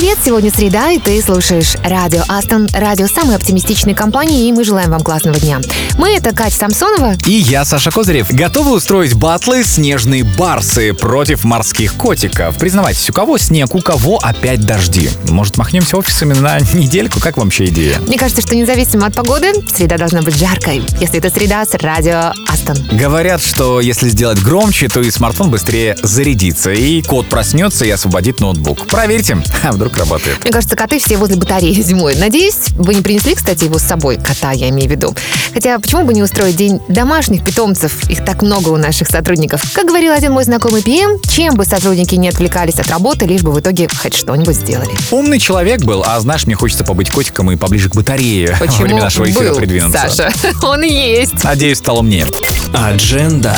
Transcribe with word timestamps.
Привет, 0.00 0.16
сегодня 0.24 0.50
среда, 0.50 0.92
и 0.92 0.98
ты 0.98 1.20
слушаешь 1.20 1.74
радио 1.84 2.22
Астон, 2.26 2.66
радио 2.72 3.06
самой 3.06 3.36
оптимистичной 3.36 3.92
компании, 3.92 4.48
и 4.48 4.52
мы 4.52 4.64
желаем 4.64 4.92
вам 4.92 5.02
классного 5.02 5.38
дня. 5.38 5.60
Мы— 5.98 6.12
это 6.16 6.34
Катя 6.34 6.56
Самсонова. 6.56 7.16
И 7.26 7.32
я, 7.32 7.66
Саша 7.66 7.90
Козырев. 7.90 8.32
Готовы 8.32 8.72
устроить 8.72 9.12
батлы 9.12 9.62
«Снежные 9.62 10.24
барсы» 10.24 10.94
против 10.94 11.44
морских 11.44 11.96
котиков. 11.96 12.56
Признавайтесь, 12.56 13.10
у 13.10 13.12
кого 13.12 13.36
снег, 13.36 13.74
у 13.74 13.80
кого 13.80 14.16
опять 14.22 14.60
дожди? 14.62 15.10
Может, 15.28 15.58
махнемся 15.58 15.98
офисами 15.98 16.32
на 16.32 16.60
недельку? 16.72 17.20
Как 17.20 17.36
вам 17.36 17.48
вообще 17.48 17.66
идея? 17.66 17.98
Мне 17.98 18.16
кажется, 18.16 18.40
что 18.40 18.56
независимо 18.56 19.06
от 19.06 19.14
погоды, 19.14 19.52
среда 19.70 19.98
должна 19.98 20.22
быть 20.22 20.34
жаркой, 20.34 20.82
если 20.98 21.18
это 21.18 21.28
среда 21.28 21.66
с 21.66 21.74
радио 21.74 22.32
Астон. 22.48 22.78
Говорят, 22.90 23.42
что 23.42 23.82
если 23.82 24.08
сделать 24.08 24.40
громче, 24.40 24.88
то 24.88 25.02
и 25.02 25.10
смартфон 25.10 25.50
быстрее 25.50 25.94
зарядится, 26.02 26.72
и 26.72 27.02
кот 27.02 27.28
проснется 27.28 27.84
и 27.84 27.90
освободит 27.90 28.40
ноутбук. 28.40 28.86
Проверьте, 28.86 29.36
а 29.62 29.72
вдруг 29.72 29.89
работает. 29.96 30.42
Мне 30.42 30.52
кажется, 30.52 30.76
коты 30.76 30.98
все 30.98 31.16
возле 31.16 31.36
батареи 31.36 31.72
зимой. 31.82 32.16
Надеюсь, 32.16 32.70
вы 32.76 32.94
не 32.94 33.02
принесли, 33.02 33.34
кстати, 33.34 33.64
его 33.64 33.78
с 33.78 33.82
собой, 33.82 34.16
кота 34.16 34.52
я 34.52 34.68
имею 34.70 34.88
в 34.88 34.92
виду. 34.92 35.14
Хотя, 35.52 35.78
почему 35.78 36.04
бы 36.04 36.14
не 36.14 36.22
устроить 36.22 36.56
день 36.56 36.80
домашних 36.88 37.44
питомцев? 37.44 38.08
Их 38.08 38.24
так 38.24 38.42
много 38.42 38.68
у 38.68 38.76
наших 38.76 39.08
сотрудников. 39.08 39.62
Как 39.72 39.86
говорил 39.86 40.12
один 40.12 40.32
мой 40.32 40.44
знакомый 40.44 40.82
ПМ, 40.82 41.20
чем 41.28 41.54
бы 41.54 41.64
сотрудники 41.64 42.14
не 42.14 42.28
отвлекались 42.28 42.78
от 42.78 42.88
работы, 42.88 43.26
лишь 43.26 43.42
бы 43.42 43.52
в 43.52 43.60
итоге 43.60 43.88
хоть 44.00 44.14
что-нибудь 44.14 44.56
сделали. 44.56 44.90
Умный 45.10 45.38
человек 45.38 45.82
был, 45.82 46.02
а 46.06 46.18
знаешь, 46.20 46.46
мне 46.46 46.54
хочется 46.54 46.84
побыть 46.84 47.10
котиком 47.10 47.50
и 47.50 47.56
поближе 47.56 47.90
к 47.90 47.94
батарее 47.94 48.52
во 48.60 48.66
Почему 48.66 48.82
время 48.82 49.02
нашего 49.02 49.28
эфира 49.28 49.50
был, 49.50 49.56
придвинуться. 49.56 50.08
Саша? 50.08 50.32
Он 50.66 50.82
есть. 50.82 51.42
Надеюсь, 51.44 51.78
стал 51.78 51.98
умнее. 51.98 52.26
Адженда. 52.72 53.56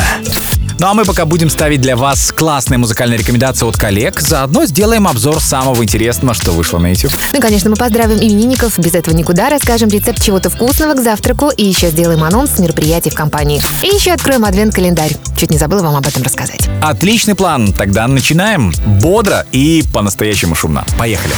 Ну 0.83 0.88
а 0.88 0.94
мы 0.94 1.05
пока 1.05 1.27
будем 1.27 1.48
ставить 1.48 1.80
для 1.80 1.94
вас 1.94 2.33
классные 2.33 2.77
музыкальные 2.77 3.16
рекомендации 3.16 3.69
от 3.69 3.77
коллег, 3.77 4.19
заодно 4.19 4.66
сделаем 4.66 5.06
обзор 5.06 5.41
самого 5.41 5.80
интересного, 5.84 6.34
что 6.34 6.50
вышло 6.50 6.78
на 6.78 6.89
YouTube. 6.89 7.12
Ну 7.33 7.39
и, 7.39 7.41
конечно, 7.41 7.70
мы 7.70 7.77
поздравим 7.77 8.16
именинников, 8.16 8.80
без 8.80 8.92
этого 8.92 9.14
никуда, 9.14 9.48
расскажем 9.48 9.91
рецепт 9.91 10.20
чего-то 10.20 10.50
вкусного 10.50 10.94
к 10.94 11.00
завтраку 11.00 11.50
и 11.50 11.64
еще 11.64 11.91
сделаем 11.91 12.24
анонс 12.24 12.58
мероприятий 12.58 13.11
в 13.11 13.14
компании. 13.14 13.62
И 13.84 13.94
еще 13.94 14.11
откроем 14.11 14.44
адвент-календарь. 14.44 15.12
Чуть 15.36 15.52
не 15.52 15.56
забыла 15.56 15.83
вам 15.83 15.94
об 15.94 16.05
этом 16.05 16.24
рассказать. 16.24 16.69
Отличный 16.83 17.36
план, 17.36 17.72
тогда 17.72 18.08
начинаем. 18.08 18.72
Бодро 18.84 19.46
и 19.52 19.84
по-настоящему 19.94 20.56
шумно. 20.56 20.84
Поехали. 20.98 21.34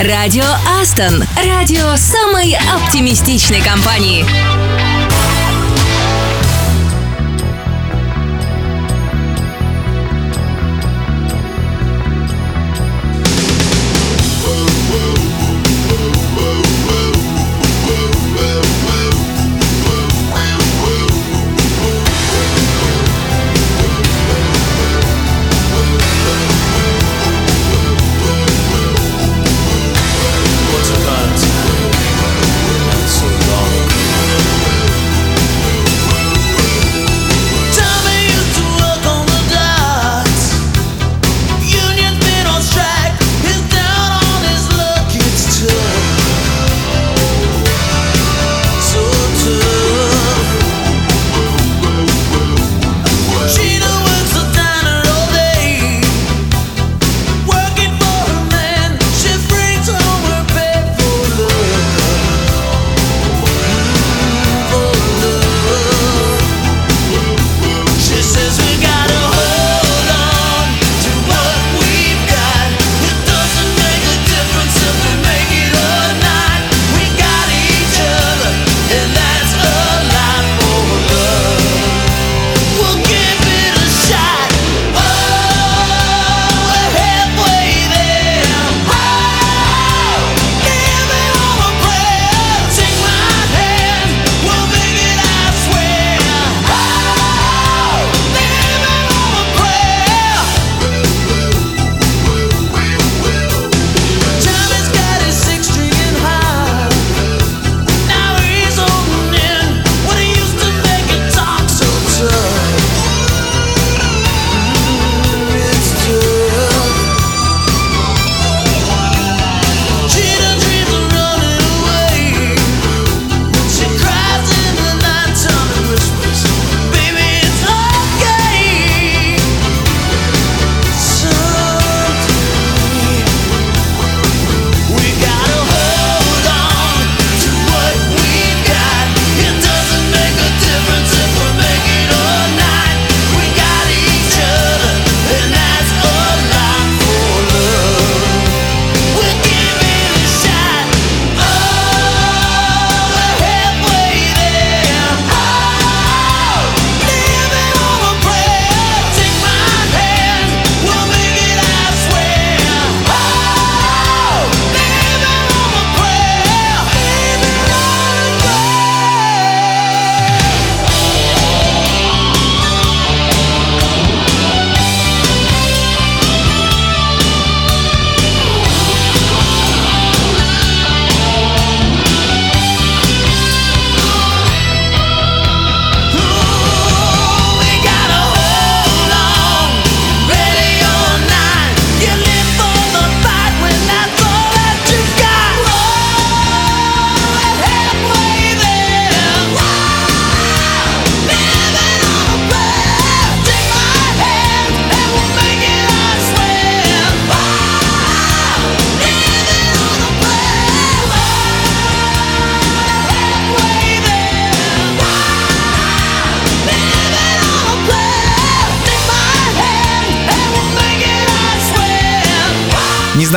Радио 0.00 0.46
Астон. 0.82 1.22
Радио 1.46 1.94
самой 1.94 2.58
оптимистичной 2.74 3.60
компании. 3.60 4.24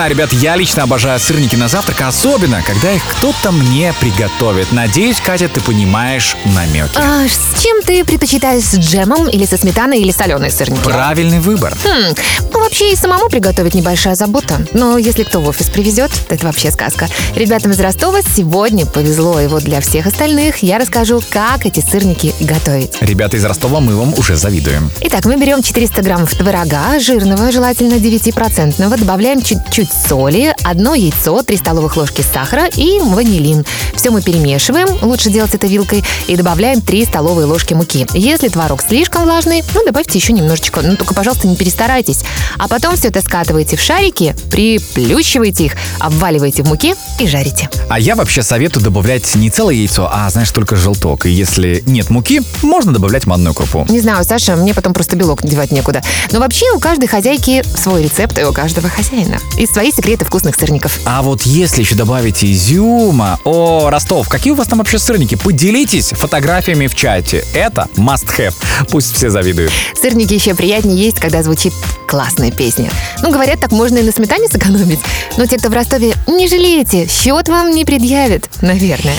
Знаю, 0.02 0.16
ребят, 0.16 0.34
я 0.34 0.56
лично 0.56 0.82
обожаю 0.82 1.20
сырники 1.20 1.56
на 1.56 1.68
завтрак, 1.68 2.02
особенно, 2.02 2.64
когда 2.64 2.92
их 2.92 3.04
кто-то 3.08 3.52
мне 3.52 3.94
приготовит. 4.00 4.72
Надеюсь, 4.72 5.22
Катя, 5.22 5.48
ты 5.48 5.62
понимаешь 5.62 6.36
намеки. 6.44 6.90
А 6.96 7.28
с 7.28 7.62
чем 7.62 7.84
ты 7.84 8.04
предпочитаешь, 8.04 8.64
с 8.64 8.80
джемом 8.80 9.30
или 9.30 9.46
со 9.46 9.58
сметаной 9.58 10.00
или 10.00 10.10
соленые 10.10 10.50
сырники? 10.50 10.82
Правильный 10.82 11.40
выбор. 11.40 11.78
Хм, 11.86 12.16
ну, 12.52 12.60
вообще 12.62 12.94
и 12.94 12.96
самому 12.96 13.30
приготовить 13.30 13.76
небольшая 13.76 14.16
забота. 14.16 14.66
Но 14.74 14.98
если 14.98 15.22
кто 15.22 15.40
в 15.40 15.48
офис 15.48 15.70
привезет, 15.70 16.10
то 16.28 16.34
это 16.34 16.48
вообще 16.48 16.72
сказка. 16.72 17.08
Ребятам 17.36 17.70
из 17.70 17.80
Ростова 17.80 18.22
сегодня 18.24 18.88
повезло, 18.88 19.40
и 19.40 19.46
вот 19.46 19.62
для 19.62 19.82
всех 19.82 20.08
остальных 20.08 20.64
я 20.64 20.80
расскажу, 20.80 21.22
как 21.30 21.68
эти 21.68 21.80
сырники 21.80 22.34
готовить. 22.40 22.98
Ребята 23.02 23.38
из 23.38 23.46
Ростова, 23.46 23.80
мы 23.80 23.96
вам 23.96 24.16
уже 24.18 24.36
завидуем. 24.36 24.90
Итак, 25.02 25.26
мы 25.26 25.38
берем 25.38 25.62
400 25.62 26.02
граммов 26.02 26.34
творога, 26.34 27.00
жирного, 27.00 27.52
желательно 27.52 27.96
9%, 27.96 28.98
добавляем 28.98 29.44
чуть-чуть 29.44 29.91
соли, 29.92 30.56
одно 30.64 30.96
яйцо, 30.96 31.42
3 31.44 31.58
столовых 31.58 31.98
ложки 31.98 32.22
сахара 32.22 32.66
и 32.66 33.00
ванилин. 33.00 33.66
Все 33.96 34.10
мы 34.10 34.22
перемешиваем, 34.22 34.88
лучше 35.02 35.30
делать 35.30 35.54
это 35.54 35.68
вилкой, 35.68 36.04
и 36.28 36.36
добавляем 36.36 36.82
3 36.82 37.06
столовые 37.06 37.46
ложки 37.46 37.74
муки. 37.74 38.08
Если 38.14 38.48
творог 38.48 38.82
слишком 38.82 39.24
влажный, 39.24 39.64
ну, 39.74 39.86
добавьте 39.86 40.18
еще 40.18 40.34
немножечко, 40.34 40.82
ну, 40.82 40.96
только, 40.96 41.14
пожалуйста, 41.14 41.48
не 41.48 41.56
перестарайтесь. 41.56 42.24
А 42.58 42.68
потом 42.68 42.96
все 42.96 43.10
это 43.10 43.22
скатываете 43.22 43.78
в 43.78 43.82
шарики, 43.82 44.36
приплющиваете 44.50 45.66
их, 45.66 45.74
обваливаете 46.00 46.64
в 46.64 46.68
муке 46.68 46.96
и 47.20 47.28
жарите. 47.28 47.70
А 47.90 48.00
я 48.00 48.16
вообще 48.16 48.44
советую 48.44 48.84
добавлять 48.84 49.36
не 49.36 49.50
целое 49.50 49.76
яйцо, 49.76 50.10
а, 50.12 50.30
знаешь, 50.30 50.52
только 50.52 50.76
желток. 50.76 51.26
И 51.26 51.30
если 51.30 51.84
нет 51.86 52.10
муки, 52.10 52.42
можно 52.62 52.94
добавлять 52.94 53.26
манную 53.26 53.54
крупу. 53.54 53.86
Не 53.90 54.00
знаю, 54.00 54.24
Саша, 54.24 54.56
мне 54.56 54.74
потом 54.74 54.94
просто 54.94 55.16
белок 55.16 55.44
девать 55.44 55.72
некуда. 55.72 56.02
Но 56.32 56.40
вообще 56.40 56.66
у 56.72 56.80
каждой 56.80 57.08
хозяйки 57.08 57.64
свой 57.76 58.04
рецепт, 58.04 58.38
и 58.40 58.44
у 58.44 58.54
каждого 58.54 58.90
хозяина. 58.90 59.40
И 59.58 59.66
свои 59.72 59.92
секреты 59.92 60.26
вкусных 60.26 60.56
сырников. 60.56 61.00
А 61.06 61.22
вот 61.22 61.44
если 61.44 61.82
еще 61.82 61.96
добавить 61.96 62.44
изюма... 62.44 63.40
О, 63.44 63.90
Ростов, 63.90 64.30
какие 64.30 64.54
у 64.54 64.56
вас 64.56 64.68
там 64.68 64.80
вообще 64.80 65.00
сырники? 65.00 65.36
Поделитесь 65.36 66.10
фотографиями 66.10 66.88
в 66.88 66.96
чате. 66.96 67.46
Это 67.54 67.88
must 67.96 68.28
have. 68.38 68.54
Пусть 68.90 69.16
все 69.16 69.30
завидуют. 69.30 69.72
Сырники 70.00 70.34
еще 70.34 70.56
приятнее 70.56 70.98
есть, 70.98 71.20
когда 71.20 71.42
звучит 71.44 71.74
классная 72.08 72.52
песня. 72.52 72.90
Ну, 73.22 73.32
говорят, 73.32 73.60
так 73.60 73.72
можно 73.72 73.98
и 73.98 74.04
на 74.04 74.12
сметане 74.12 74.48
сэкономить. 74.48 75.00
Но 75.38 75.46
те, 75.46 75.58
кто 75.58 75.70
в 75.70 75.74
Ростове, 75.74 76.14
не 76.28 76.48
жалеете, 76.48 77.08
счет 77.08 77.48
вам 77.48 77.72
не 77.72 77.86
предъявят, 77.86 78.50
наверное. 78.62 79.16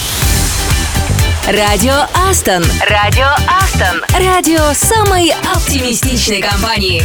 Радио 1.46 2.06
Астон. 2.30 2.64
Радио 2.88 3.26
Астон. 3.48 4.02
Радио 4.16 4.60
самой 4.74 5.34
оптимистичной 5.54 6.40
компании. 6.40 7.04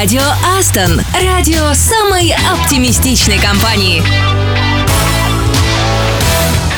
Радио 0.00 0.22
Астон. 0.56 1.00
Радио 1.24 1.74
самой 1.74 2.32
оптимистичной 2.52 3.36
компании. 3.40 4.00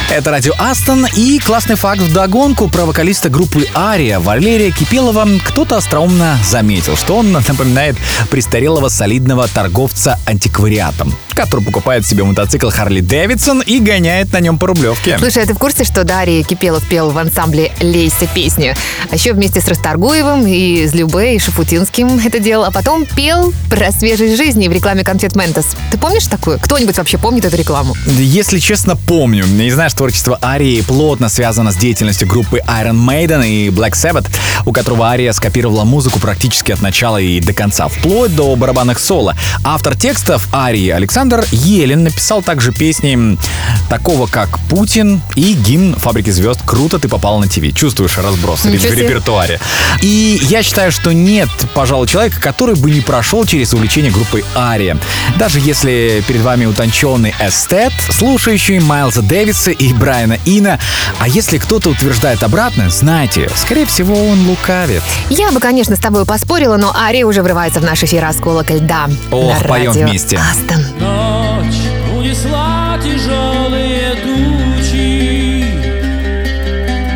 Это 0.09 0.31
радио 0.31 0.55
Астон 0.59 1.07
и 1.15 1.39
классный 1.39 1.75
факт 1.77 2.01
в 2.01 2.11
догонку 2.15 2.71
про 2.71 2.87
вокалиста 2.87 3.29
группы 3.29 3.67
Ария 3.77 4.21
Валерия 4.21 4.71
Кипелова. 4.71 5.29
Кто-то 5.45 5.77
остроумно 5.77 6.39
заметил, 6.43 6.97
что 6.97 7.19
он 7.19 7.31
напоминает 7.33 7.99
престарелого 8.31 8.89
солидного 8.89 9.47
торговца 9.49 10.19
антиквариатом 10.25 11.15
который 11.41 11.65
покупает 11.65 12.07
себе 12.07 12.23
мотоцикл 12.25 12.69
Харли 12.69 13.01
Дэвидсон 13.01 13.63
и 13.63 13.79
гоняет 13.79 14.31
на 14.31 14.41
нем 14.41 14.59
по 14.59 14.67
Рублевке. 14.67 15.17
Слушай, 15.19 15.45
а 15.45 15.47
ты 15.47 15.55
в 15.55 15.59
курсе, 15.59 15.85
что 15.85 16.05
Дарья 16.05 16.43
Кипелов 16.43 16.87
пел 16.87 17.09
в 17.09 17.17
ансамбле 17.17 17.73
«Лейся» 17.81 18.27
песню? 18.27 18.75
А 19.11 19.15
еще 19.15 19.33
вместе 19.33 19.63
с 19.63 19.67
Расторгуевым 19.67 20.47
и 20.47 20.87
с 20.87 20.93
Любе 20.93 21.37
и 21.37 21.39
Шафутинским 21.39 22.21
это 22.23 22.41
делал, 22.41 22.65
а 22.65 22.71
потом 22.71 23.07
пел 23.07 23.55
про 23.71 23.91
свежесть 23.91 24.37
жизни 24.37 24.69
в 24.69 24.73
рекламе 24.73 25.03
конфет 25.03 25.35
Ментос. 25.35 25.69
Ты 25.91 25.97
помнишь 25.97 26.27
такую? 26.27 26.59
Кто-нибудь 26.61 26.99
вообще 26.99 27.17
помнит 27.17 27.47
эту 27.47 27.57
рекламу? 27.57 27.97
Если 28.07 28.59
честно, 28.59 28.95
помню. 28.95 29.47
Не 29.47 29.71
знаю, 29.71 29.89
что 29.89 30.01
творчество 30.01 30.39
Арии 30.43 30.83
плотно 30.83 31.31
связано 31.31 31.73
с 31.73 31.77
деятельностью 31.77 32.29
группы 32.29 32.59
Iron 32.67 33.03
Maiden 33.03 33.49
и 33.49 33.69
Black 33.71 33.93
Sabbath, 33.93 34.29
у 34.67 34.73
которого 34.73 35.09
Ария 35.09 35.33
скопировала 35.33 35.85
музыку 35.85 36.21
практически 36.21 36.73
от 36.73 36.83
начала 36.83 37.17
и 37.17 37.41
до 37.41 37.55
конца, 37.55 37.89
вплоть 37.89 38.37
до 38.37 38.55
барабанных 38.57 38.99
соло. 38.99 39.35
Автор 39.65 39.97
текстов 39.97 40.47
Арии 40.53 40.91
Александр 40.91 41.30
Александр 41.31 41.49
Елен 41.53 42.03
написал 42.03 42.43
также 42.43 42.73
песни 42.73 43.39
такого, 43.89 44.27
как 44.27 44.59
«Путин» 44.69 45.23
и 45.37 45.53
гимн 45.53 45.95
«Фабрики 45.95 46.31
звезд». 46.31 46.61
Круто 46.67 46.99
ты 46.99 47.09
попал 47.09 47.39
на 47.39 47.47
ТВ. 47.47 47.73
Чувствуешь 47.73 48.19
разброс 48.19 48.65
в 48.65 48.75
репертуаре. 48.75 49.61
И 50.03 50.41
я 50.43 50.65
считаю, 50.65 50.91
что 50.91 51.13
нет, 51.13 51.49
пожалуй, 51.73 52.09
человека, 52.09 52.41
который 52.41 52.75
бы 52.75 52.91
не 52.91 53.01
прошел 53.01 53.45
через 53.47 53.73
увлечение 53.73 54.11
группой 54.11 54.45
Ария. 54.57 54.99
Даже 55.39 55.61
если 55.61 56.25
перед 56.27 56.41
вами 56.41 56.65
утонченный 56.65 57.33
эстет, 57.41 57.93
слушающий 58.11 58.81
Майлза 58.81 59.23
Дэвиса 59.23 59.71
и 59.71 59.93
Брайана 59.93 60.37
Ина, 60.47 60.81
а 61.21 61.29
если 61.29 61.59
кто-то 61.59 61.91
утверждает 61.91 62.43
обратное, 62.43 62.91
знайте, 62.91 63.49
скорее 63.55 63.87
всего, 63.87 64.31
он 64.31 64.49
лукавит. 64.49 65.03
Я 65.29 65.53
бы, 65.53 65.61
конечно, 65.61 65.95
с 65.95 66.01
тобой 66.01 66.27
поспорила, 66.27 66.77
но 66.77 66.93
Ария 66.93 67.25
уже 67.25 67.43
врывается 67.43 67.79
в 67.79 67.85
наш 67.85 68.03
эфир 68.03 68.25
«Осколок 68.25 68.71
льда». 68.71 69.09
Ох, 69.31 69.65
поем 69.65 69.93
вместе. 69.93 70.37
Астон. 70.37 71.10
Ночь 71.11 71.83
унесла 72.17 72.99
тяжелые 73.03 74.15
тучи, 74.23 75.65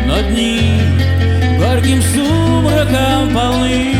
Но 0.05 0.21
дни 0.21 0.81
горьким 1.59 2.01
сумраком 2.01 3.33
полны. 3.33 3.94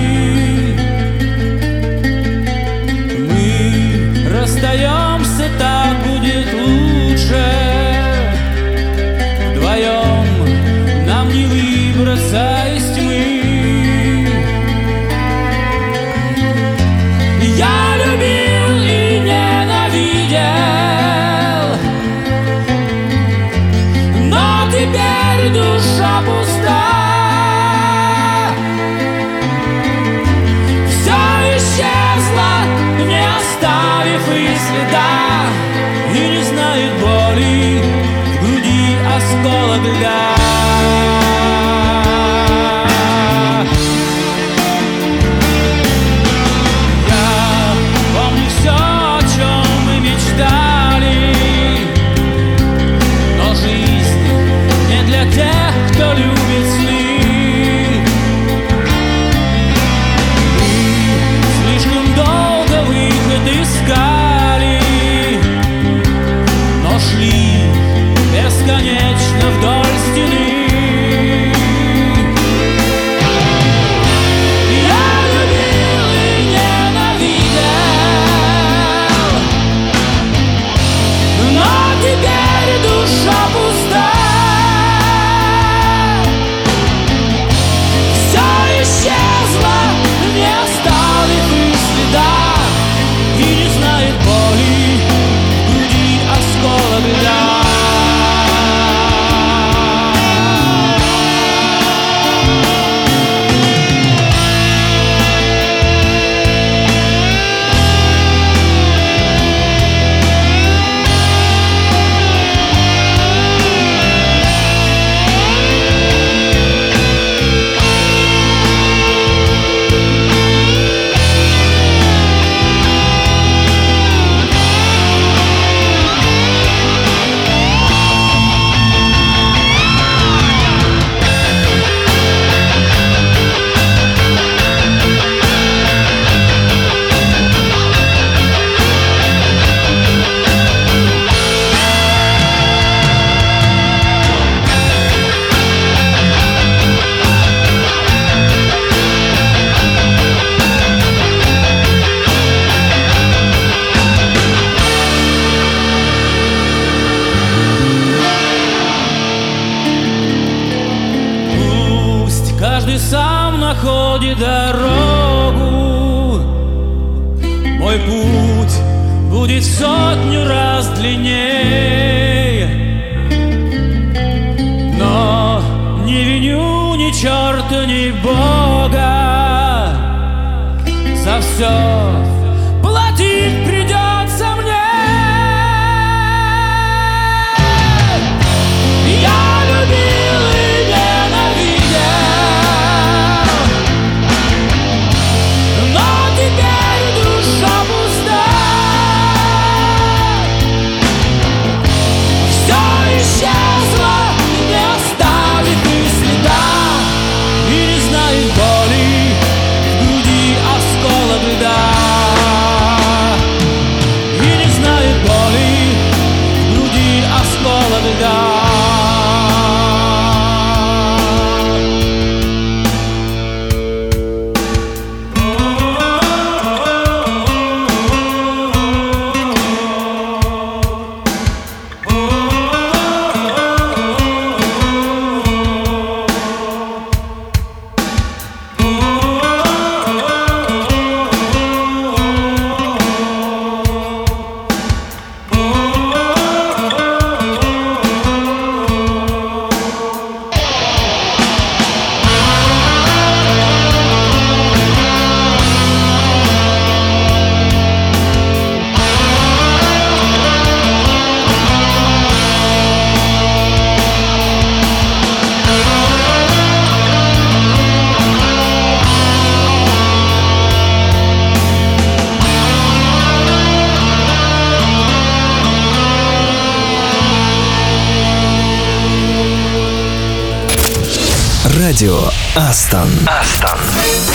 Радио 281.96 282.28
Астон. 282.58 283.08
Астон. 283.26 284.35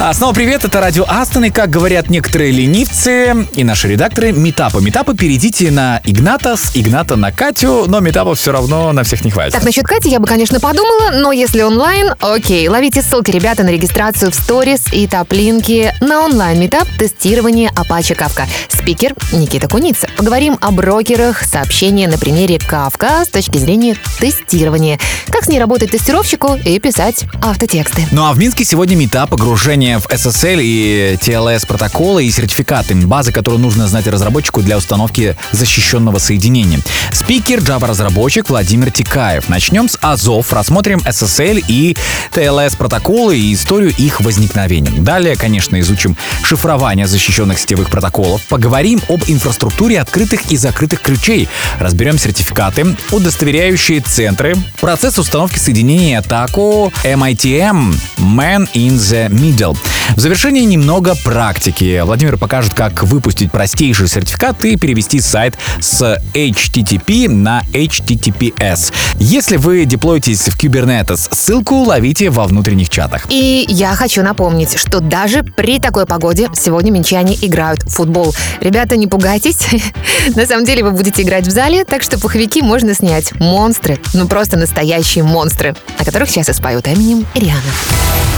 А 0.00 0.12
снова 0.14 0.32
привет, 0.32 0.64
это 0.64 0.80
радио 0.80 1.04
Астон, 1.06 1.44
и 1.44 1.50
как 1.50 1.70
говорят 1.70 2.08
некоторые 2.08 2.50
ленивцы 2.50 3.46
и 3.54 3.62
наши 3.62 3.88
редакторы, 3.88 4.32
метапы. 4.32 4.80
Метапы 4.80 5.14
перейдите 5.14 5.70
на 5.70 6.00
Игната, 6.04 6.56
с 6.56 6.72
Игната 6.74 7.14
на 7.14 7.30
Катю, 7.30 7.84
но 7.86 8.00
метапов 8.00 8.38
все 8.38 8.52
равно 8.52 8.90
на 8.92 9.04
всех 9.04 9.24
не 9.24 9.30
хватит. 9.30 9.52
Так, 9.52 9.64
насчет 9.64 9.86
Кати 9.86 10.08
я 10.08 10.18
бы, 10.18 10.26
конечно, 10.26 10.58
подумала, 10.60 11.10
но 11.12 11.30
если 11.30 11.62
онлайн, 11.62 12.14
окей. 12.20 12.66
Ловите 12.68 13.02
ссылки, 13.02 13.30
ребята, 13.30 13.62
на 13.64 13.68
регистрацию 13.68 14.32
в 14.32 14.34
сторис 14.34 14.84
и 14.92 15.06
топлинки 15.06 15.94
на 16.00 16.24
онлайн-метап 16.24 16.88
тестирование, 16.98 17.70
Apache 17.70 18.16
Kafka. 18.16 18.46
Спикер 18.68 19.14
Никита 19.32 19.68
Куница. 19.68 20.08
Поговорим 20.16 20.58
о 20.60 20.72
брокерах, 20.72 21.44
сообщения 21.44 22.08
на 22.08 22.18
примере 22.18 22.56
Kafka 22.56 23.24
с 23.24 23.28
точки 23.28 23.58
зрения 23.58 23.96
тестирования. 24.18 24.98
Как 25.28 25.44
с 25.44 25.48
ней 25.48 25.60
работать 25.60 25.90
тестировщику 25.92 26.54
и 26.54 26.80
писать 26.80 27.26
автотексты. 27.42 28.06
Ну 28.10 28.24
а 28.24 28.32
в 28.32 28.38
Минске 28.38 28.64
сегодня 28.64 28.96
метап 28.96 29.30
погружения 29.30 29.81
погружение 29.82 29.98
в 29.98 30.06
SSL 30.06 30.60
и 30.62 31.18
TLS 31.20 31.66
протоколы 31.66 32.24
и 32.24 32.30
сертификаты, 32.30 32.94
базы, 32.94 33.32
которые 33.32 33.60
нужно 33.60 33.88
знать 33.88 34.06
разработчику 34.06 34.62
для 34.62 34.76
установки 34.76 35.36
защищенного 35.50 36.18
соединения. 36.18 36.80
Спикер 37.12 37.58
Java-разработчик 37.58 38.48
Владимир 38.48 38.90
Тикаев. 38.90 39.48
Начнем 39.48 39.88
с 39.88 39.98
Азов, 40.00 40.52
рассмотрим 40.52 40.98
SSL 40.98 41.64
и 41.66 41.96
TLS 42.32 42.76
протоколы 42.76 43.36
и 43.36 43.52
историю 43.54 43.92
их 43.98 44.20
возникновения. 44.20 44.92
Далее, 45.00 45.34
конечно, 45.36 45.80
изучим 45.80 46.16
шифрование 46.44 47.06
защищенных 47.06 47.58
сетевых 47.58 47.90
протоколов, 47.90 48.42
поговорим 48.48 49.00
об 49.08 49.22
инфраструктуре 49.26 50.00
открытых 50.00 50.52
и 50.52 50.56
закрытых 50.56 51.00
ключей, 51.00 51.48
разберем 51.80 52.18
сертификаты, 52.18 52.96
удостоверяющие 53.10 54.00
центры, 54.00 54.54
процесс 54.80 55.18
установки 55.18 55.58
соединений 55.58 56.16
атаку 56.16 56.92
MITM 57.04 57.94
Man 58.18 58.68
in 58.74 58.96
the 58.96 59.28
Middle. 59.28 59.71
В 60.16 60.20
завершении 60.20 60.62
немного 60.62 61.14
практики. 61.14 62.00
Владимир 62.04 62.36
покажет, 62.36 62.74
как 62.74 63.02
выпустить 63.02 63.50
простейший 63.50 64.08
сертификат 64.08 64.64
и 64.64 64.76
перевести 64.76 65.20
сайт 65.20 65.58
с 65.80 66.20
HTTP 66.34 67.28
на 67.28 67.62
HTTPS. 67.72 68.92
Если 69.18 69.56
вы 69.56 69.84
деплоитесь 69.84 70.48
в 70.48 70.58
Kubernetes, 70.58 71.28
ссылку 71.32 71.76
ловите 71.76 72.30
во 72.30 72.44
внутренних 72.46 72.88
чатах. 72.88 73.26
И 73.28 73.64
я 73.68 73.94
хочу 73.94 74.22
напомнить, 74.22 74.78
что 74.78 75.00
даже 75.00 75.42
при 75.42 75.78
такой 75.78 76.06
погоде 76.06 76.48
сегодня 76.54 76.90
минчане 76.90 77.36
играют 77.40 77.82
в 77.84 77.88
футбол. 77.88 78.34
Ребята, 78.60 78.96
не 78.96 79.06
пугайтесь. 79.06 79.58
На 80.36 80.46
самом 80.46 80.64
деле 80.64 80.84
вы 80.84 80.92
будете 80.92 81.22
играть 81.22 81.46
в 81.46 81.50
зале, 81.50 81.84
так 81.84 82.02
что 82.02 82.18
пуховики 82.18 82.62
можно 82.62 82.94
снять. 82.94 83.32
Монстры, 83.40 83.98
ну 84.14 84.26
просто 84.26 84.56
настоящие 84.56 85.24
монстры, 85.24 85.74
о 85.98 86.04
которых 86.04 86.30
сейчас 86.30 86.48
и 86.48 86.52
споют 86.52 86.88
Эминем 86.88 87.26
и 87.34 87.40
Риана. 87.40 88.31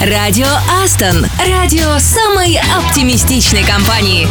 Радио 0.00 0.46
Астон. 0.82 1.26
Радио 1.38 1.98
самой 1.98 2.58
оптимистичной 2.76 3.64
компании. 3.64 4.28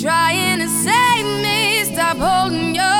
Trying 0.00 0.60
to 0.60 0.68
save 0.68 1.26
me, 1.42 1.84
stop 1.84 2.16
holding 2.16 2.74
your 2.74 2.99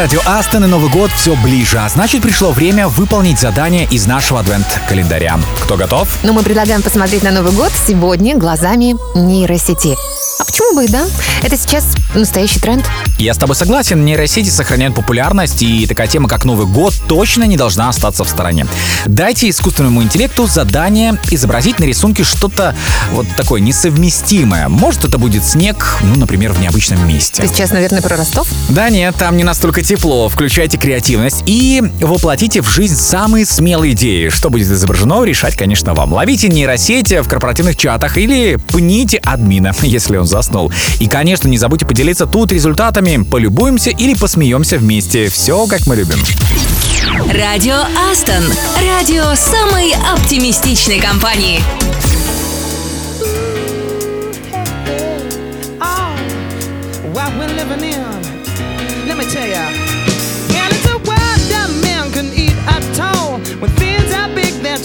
Радио 0.00 0.20
Астон 0.24 0.64
и 0.64 0.66
Новый 0.66 0.90
год 0.90 1.10
все 1.10 1.36
ближе, 1.36 1.78
а 1.78 1.86
значит 1.86 2.22
пришло 2.22 2.52
время 2.52 2.88
выполнить 2.88 3.38
задание 3.38 3.84
из 3.84 4.06
нашего 4.06 4.40
адвент-календаря. 4.40 5.38
Кто 5.62 5.76
готов? 5.76 6.08
Но 6.22 6.32
мы 6.32 6.42
предлагаем 6.42 6.80
посмотреть 6.80 7.22
на 7.22 7.30
Новый 7.30 7.52
год 7.52 7.70
сегодня 7.86 8.34
глазами 8.34 8.96
нейросети. 9.14 9.98
А 10.38 10.44
почему 10.46 10.74
бы 10.74 10.86
и 10.86 10.88
да? 10.88 11.04
Это 11.42 11.58
сейчас 11.58 11.84
настоящий 12.14 12.60
тренд. 12.60 12.86
Я 13.20 13.34
с 13.34 13.36
тобой 13.36 13.54
согласен, 13.54 14.02
нейросети 14.02 14.48
сохраняют 14.48 14.94
популярность, 14.94 15.60
и 15.60 15.86
такая 15.86 16.06
тема, 16.06 16.26
как 16.26 16.46
Новый 16.46 16.66
год, 16.66 16.94
точно 17.06 17.44
не 17.44 17.58
должна 17.58 17.90
остаться 17.90 18.24
в 18.24 18.28
стороне. 18.30 18.66
Дайте 19.04 19.50
искусственному 19.50 20.02
интеллекту 20.02 20.46
задание 20.46 21.18
изобразить 21.30 21.78
на 21.78 21.84
рисунке 21.84 22.24
что-то 22.24 22.74
вот 23.12 23.26
такое 23.36 23.60
несовместимое. 23.60 24.68
Может, 24.70 25.04
это 25.04 25.18
будет 25.18 25.44
снег, 25.44 25.98
ну, 26.00 26.14
например, 26.14 26.52
в 26.52 26.60
необычном 26.62 27.06
месте. 27.06 27.42
Ты 27.42 27.48
сейчас, 27.48 27.72
наверное, 27.72 28.00
про 28.00 28.16
Ростов? 28.16 28.48
Да 28.70 28.88
нет, 28.88 29.14
там 29.16 29.36
не 29.36 29.44
настолько 29.44 29.82
тепло. 29.82 30.30
Включайте 30.30 30.78
креативность 30.78 31.42
и 31.44 31.82
воплотите 32.00 32.62
в 32.62 32.70
жизнь 32.70 32.96
самые 32.96 33.44
смелые 33.44 33.92
идеи. 33.92 34.30
Что 34.30 34.48
будет 34.48 34.68
изображено, 34.68 35.24
решать, 35.24 35.56
конечно, 35.56 35.92
вам. 35.92 36.14
Ловите 36.14 36.48
нейросети 36.48 37.20
в 37.20 37.28
корпоративных 37.28 37.76
чатах 37.76 38.16
или 38.16 38.58
пните 38.72 39.18
админа, 39.18 39.74
если 39.82 40.16
он 40.16 40.26
заснул. 40.26 40.72
И, 41.00 41.06
конечно, 41.06 41.48
не 41.48 41.58
забудьте 41.58 41.84
поделиться 41.84 42.24
тут 42.24 42.50
результатами. 42.50 43.09
Полюбуемся 43.18 43.90
или 43.90 44.14
посмеемся 44.14 44.78
вместе. 44.78 45.28
Все, 45.28 45.66
как 45.66 45.86
мы 45.86 45.96
любим. 45.96 46.18
Радио 47.32 47.82
Астон. 48.10 48.44
Радио 48.76 49.34
самой 49.34 49.92
оптимистичной 50.14 51.00
компании. 51.00 51.60
Oh, 55.80 56.16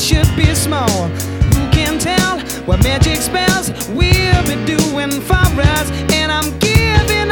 should 0.06 0.36
be 0.36 0.54
small. 0.54 1.08
Who 1.56 1.70
can 1.72 1.98
tell 1.98 2.40
what 2.66 2.84
magic 2.84 3.18
spells 3.18 3.72
we'll 3.90 4.44
be 4.46 4.56
doing 4.66 5.12
for 5.22 5.62
us? 5.62 5.90
And 6.14 6.32
I'm 6.32 6.58
giving 6.60 7.25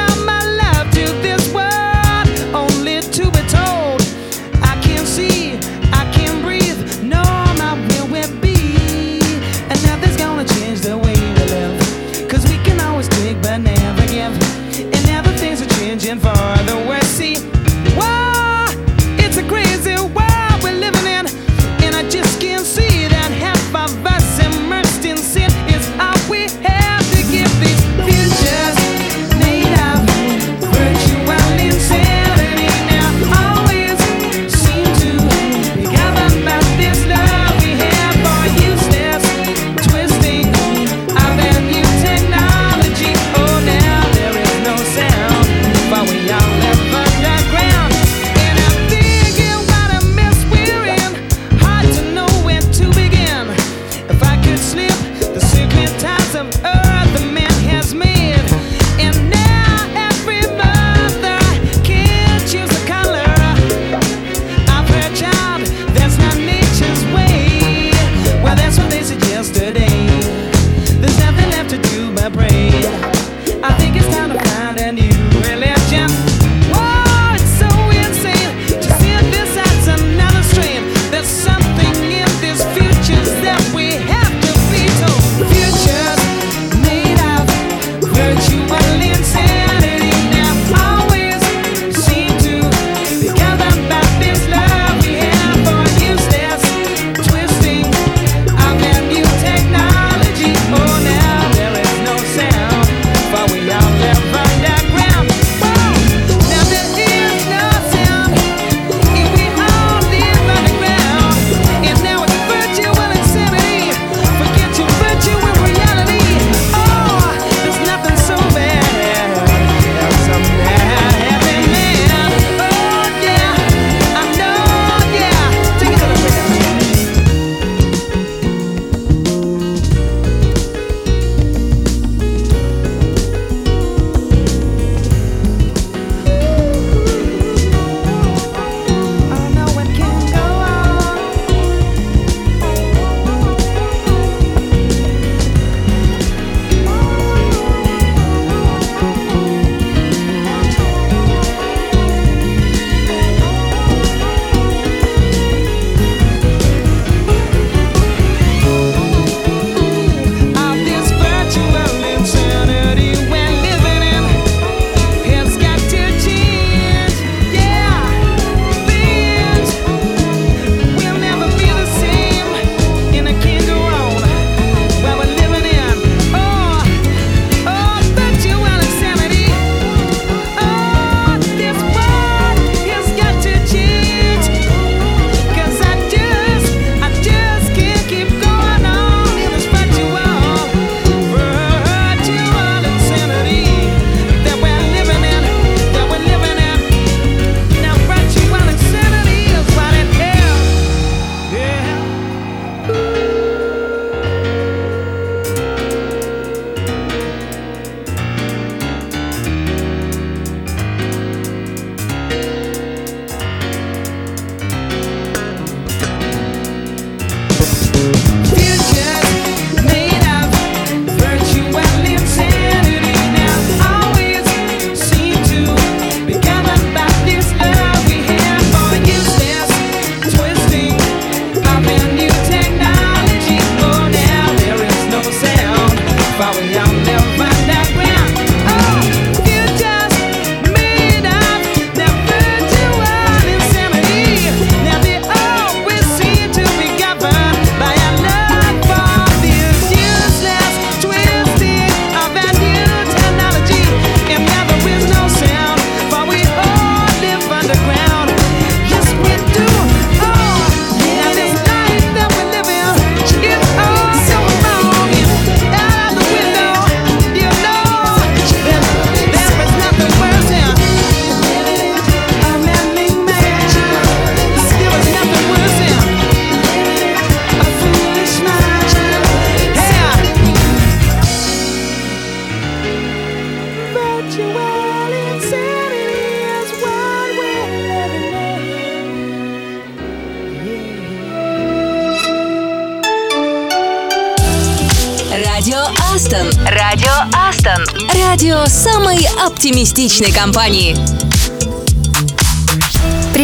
оптимистичной 299.64 300.34
компании. 300.34 301.23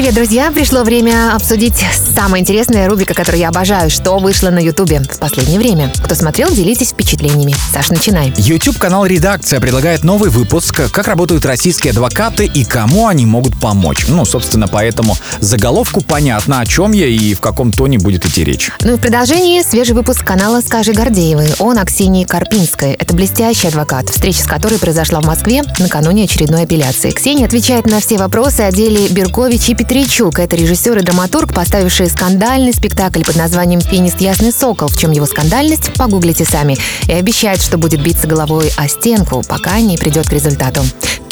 Привет, 0.09 0.23
друзья! 0.23 0.51
Пришло 0.51 0.83
время 0.83 1.35
обсудить 1.35 1.85
самое 2.15 2.41
интересное 2.41 2.89
рубрика, 2.89 3.13
которую 3.13 3.41
я 3.41 3.49
обожаю, 3.49 3.91
что 3.91 4.17
вышло 4.17 4.49
на 4.49 4.57
Ютубе 4.57 5.01
в 5.01 5.19
последнее 5.19 5.59
время. 5.59 5.93
Кто 6.03 6.15
смотрел, 6.15 6.49
делитесь 6.49 6.89
впечатлениями. 6.89 7.53
Саш, 7.71 7.91
начинай. 7.91 8.33
YouTube-канал 8.35 9.05
«Редакция» 9.05 9.59
предлагает 9.59 10.03
новый 10.03 10.31
выпуск 10.31 10.91
«Как 10.91 11.07
работают 11.07 11.45
российские 11.45 11.91
адвокаты 11.91 12.47
и 12.47 12.65
кому 12.65 13.05
они 13.05 13.27
могут 13.27 13.59
помочь». 13.59 14.07
Ну, 14.07 14.25
собственно, 14.25 14.67
поэтому 14.67 15.15
заголовку 15.41 16.01
понятно, 16.01 16.59
о 16.59 16.65
чем 16.65 16.91
я 16.91 17.05
и 17.05 17.35
в 17.35 17.39
каком 17.39 17.71
тоне 17.71 17.99
будет 17.99 18.25
идти 18.25 18.43
речь. 18.43 18.71
Ну 18.81 18.93
и 18.93 18.97
в 18.97 19.01
продолжении 19.01 19.61
свежий 19.61 19.93
выпуск 19.93 20.25
канала 20.25 20.61
«Скажи 20.61 20.91
Гордеевой». 20.91 21.49
Он 21.59 21.77
о 21.77 21.85
Ксении 21.85 22.23
Карпинской. 22.23 22.93
Это 22.93 23.13
блестящий 23.13 23.67
адвокат, 23.67 24.09
встреча 24.09 24.41
с 24.41 24.47
которой 24.47 24.79
произошла 24.79 25.21
в 25.21 25.25
Москве 25.27 25.61
накануне 25.77 26.23
очередной 26.23 26.63
апелляции. 26.63 27.11
Ксения 27.11 27.45
отвечает 27.45 27.85
на 27.85 27.99
все 27.99 28.17
вопросы 28.17 28.61
о 28.61 28.71
деле 28.71 29.07
Беркович 29.09 29.69
и 29.69 29.75
Петричук. 29.99 30.39
Это 30.39 30.55
режиссер 30.55 30.97
и 30.97 31.01
драматург, 31.01 31.53
поставившие 31.53 32.07
скандальный 32.07 32.73
спектакль 32.73 33.21
под 33.21 33.35
названием 33.35 33.81
«Пенист 33.81 34.21
Ясный 34.21 34.53
Сокол». 34.53 34.87
В 34.87 34.97
чем 34.97 35.11
его 35.11 35.25
скандальность, 35.25 35.93
погуглите 35.95 36.45
сами. 36.45 36.77
И 37.09 37.11
обещает, 37.11 37.61
что 37.61 37.77
будет 37.77 38.01
биться 38.01 38.25
головой 38.25 38.71
о 38.77 38.87
стенку, 38.87 39.43
пока 39.45 39.81
не 39.81 39.97
придет 39.97 40.29
к 40.29 40.31
результату. 40.31 40.83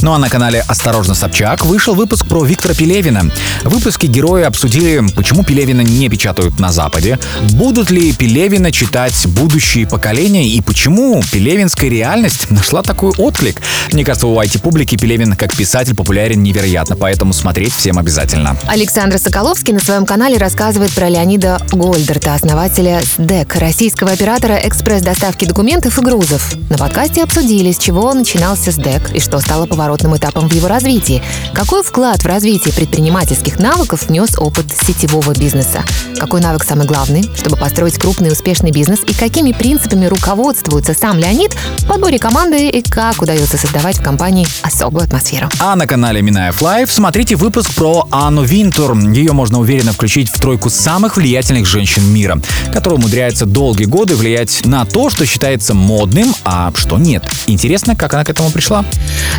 Ну 0.01 0.13
а 0.13 0.19
на 0.19 0.29
канале 0.29 0.63
«Осторожно, 0.67 1.15
Собчак» 1.15 1.65
вышел 1.65 1.95
выпуск 1.95 2.27
про 2.27 2.43
Виктора 2.43 2.73
Пелевина. 2.73 3.31
В 3.63 3.69
выпуске 3.69 4.07
герои 4.07 4.43
обсудили, 4.43 5.03
почему 5.15 5.43
Пелевина 5.43 5.81
не 5.81 6.07
печатают 6.07 6.59
на 6.59 6.71
Западе, 6.71 7.17
будут 7.53 7.89
ли 7.89 8.13
Пелевина 8.13 8.71
читать 8.71 9.25
будущие 9.27 9.87
поколения 9.87 10.47
и 10.47 10.61
почему 10.61 11.21
пелевинская 11.31 11.89
реальность 11.89 12.49
нашла 12.51 12.83
такой 12.83 13.11
отклик. 13.17 13.61
Мне 13.91 14.05
кажется, 14.05 14.27
у 14.27 14.39
IT-публики 14.39 14.97
Пелевин 14.97 15.35
как 15.35 15.55
писатель 15.55 15.95
популярен 15.95 16.43
невероятно, 16.43 16.95
поэтому 16.95 17.33
смотреть 17.33 17.73
всем 17.73 17.97
обязательно. 17.97 18.57
Александр 18.67 19.17
Соколовский 19.17 19.73
на 19.73 19.79
своем 19.79 20.05
канале 20.05 20.37
рассказывает 20.37 20.91
про 20.91 21.09
Леонида 21.09 21.59
Гольдерта, 21.71 22.35
основателя 22.35 23.01
СДЭК, 23.01 23.55
российского 23.55 24.11
оператора 24.11 24.59
экспресс-доставки 24.63 25.45
документов 25.45 25.97
и 25.97 26.01
грузов. 26.01 26.53
На 26.69 26.77
подкасте 26.77 27.23
обсудили, 27.23 27.71
с 27.71 27.77
чего 27.77 28.13
начинался 28.13 28.71
СДЭК 28.71 29.11
и 29.13 29.19
что 29.19 29.39
стало 29.39 29.65
поворотным 29.87 30.17
этапом 30.17 30.49
в 30.49 30.53
его 30.53 30.67
развитии. 30.67 31.23
Какой 31.53 31.81
вклад 31.81 32.21
в 32.21 32.25
развитие 32.25 32.73
предпринимательских 32.73 33.57
навыков 33.57 34.07
внес 34.09 34.37
опыт 34.37 34.65
сетевого 34.85 35.33
бизнеса? 35.33 35.81
Какой 36.19 36.41
навык 36.41 36.65
самый 36.65 36.85
главный, 36.85 37.29
чтобы 37.37 37.55
построить 37.55 37.97
крупный 37.97 38.27
и 38.27 38.31
успешный 38.33 38.71
бизнес? 38.71 38.99
И 39.07 39.13
какими 39.13 39.53
принципами 39.53 40.07
руководствуется 40.07 40.93
сам 40.93 41.19
Леонид 41.19 41.55
в 41.77 41.87
подборе 41.87 42.19
команды 42.19 42.67
и 42.67 42.81
как 42.81 43.21
удается 43.21 43.57
создавать 43.57 43.99
в 43.99 44.03
компании 44.03 44.45
особую 44.61 45.05
атмосферу? 45.05 45.47
А 45.61 45.77
на 45.77 45.87
канале 45.87 46.21
Минаев 46.21 46.61
Лайв 46.61 46.91
смотрите 46.91 47.37
выпуск 47.37 47.73
про 47.73 48.07
Анну 48.11 48.43
Винтур. 48.43 48.97
Ее 48.97 49.31
можно 49.31 49.57
уверенно 49.57 49.93
включить 49.93 50.29
в 50.29 50.37
тройку 50.37 50.69
самых 50.69 51.15
влиятельных 51.15 51.65
женщин 51.65 52.03
мира, 52.11 52.41
которая 52.73 52.99
умудряется 52.99 53.45
долгие 53.45 53.85
годы 53.85 54.17
влиять 54.17 54.65
на 54.65 54.83
то, 54.83 55.09
что 55.09 55.25
считается 55.25 55.73
модным, 55.73 56.35
а 56.43 56.73
что 56.75 56.97
нет. 56.97 57.23
Интересно, 57.45 57.95
как 57.95 58.13
она 58.13 58.25
к 58.25 58.29
этому 58.29 58.51
пришла? 58.51 58.83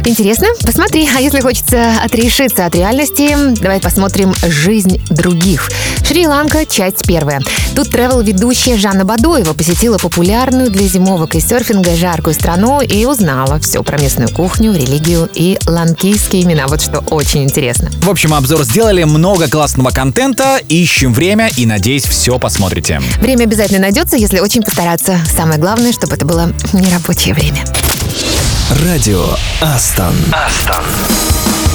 Интересно? 0.07 0.38
Посмотри. 0.64 1.09
А 1.16 1.20
если 1.20 1.41
хочется 1.41 1.95
отрешиться 2.03 2.66
от 2.66 2.74
реальности, 2.74 3.36
давай 3.61 3.80
посмотрим 3.80 4.34
«Жизнь 4.47 5.01
других». 5.11 5.70
Шри-Ланка, 6.07 6.64
часть 6.64 7.07
первая. 7.07 7.41
Тут 7.74 7.89
travel-ведущая 7.89 8.76
Жанна 8.78 9.05
Бадоева 9.05 9.53
посетила 9.53 9.99
популярную 9.99 10.70
для 10.70 10.86
зимовок 10.89 11.34
и 11.34 11.41
серфинга 11.41 11.95
жаркую 11.95 12.34
страну 12.34 12.80
и 12.80 13.05
узнала 13.05 13.59
все 13.61 13.82
про 13.82 13.99
местную 13.99 14.30
кухню, 14.30 14.72
религию 14.72 15.28
и 15.34 15.59
ланкийские 15.66 16.45
имена. 16.45 16.66
Вот 16.66 16.80
что 16.80 17.01
очень 17.11 17.45
интересно. 17.45 17.91
В 18.01 18.09
общем, 18.09 18.32
обзор 18.32 18.64
сделали, 18.64 19.05
много 19.05 19.49
классного 19.49 19.91
контента, 19.91 20.61
ищем 20.68 21.12
время 21.12 21.51
и, 21.57 21.66
надеюсь, 21.66 22.05
все 22.05 22.39
посмотрите. 22.39 23.01
Время 23.20 23.45
обязательно 23.45 23.80
найдется, 23.80 24.16
если 24.16 24.41
очень 24.41 24.62
постараться. 24.62 25.18
Самое 25.36 25.59
главное, 25.61 25.93
чтобы 25.93 26.14
это 26.14 26.24
было 26.24 26.53
нерабочее 26.72 27.34
время. 27.34 27.64
Радио 28.70 29.34
Астон. 29.62 30.14
Астон. 30.30 31.67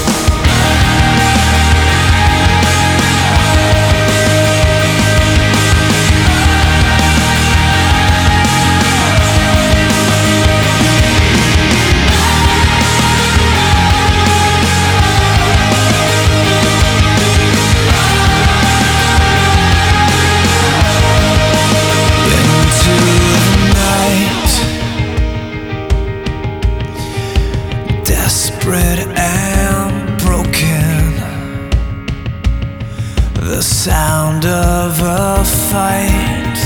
Sound 34.44 34.92
of 34.92 35.02
a 35.02 35.44
fight. 35.44 36.58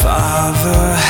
Father 0.00 1.01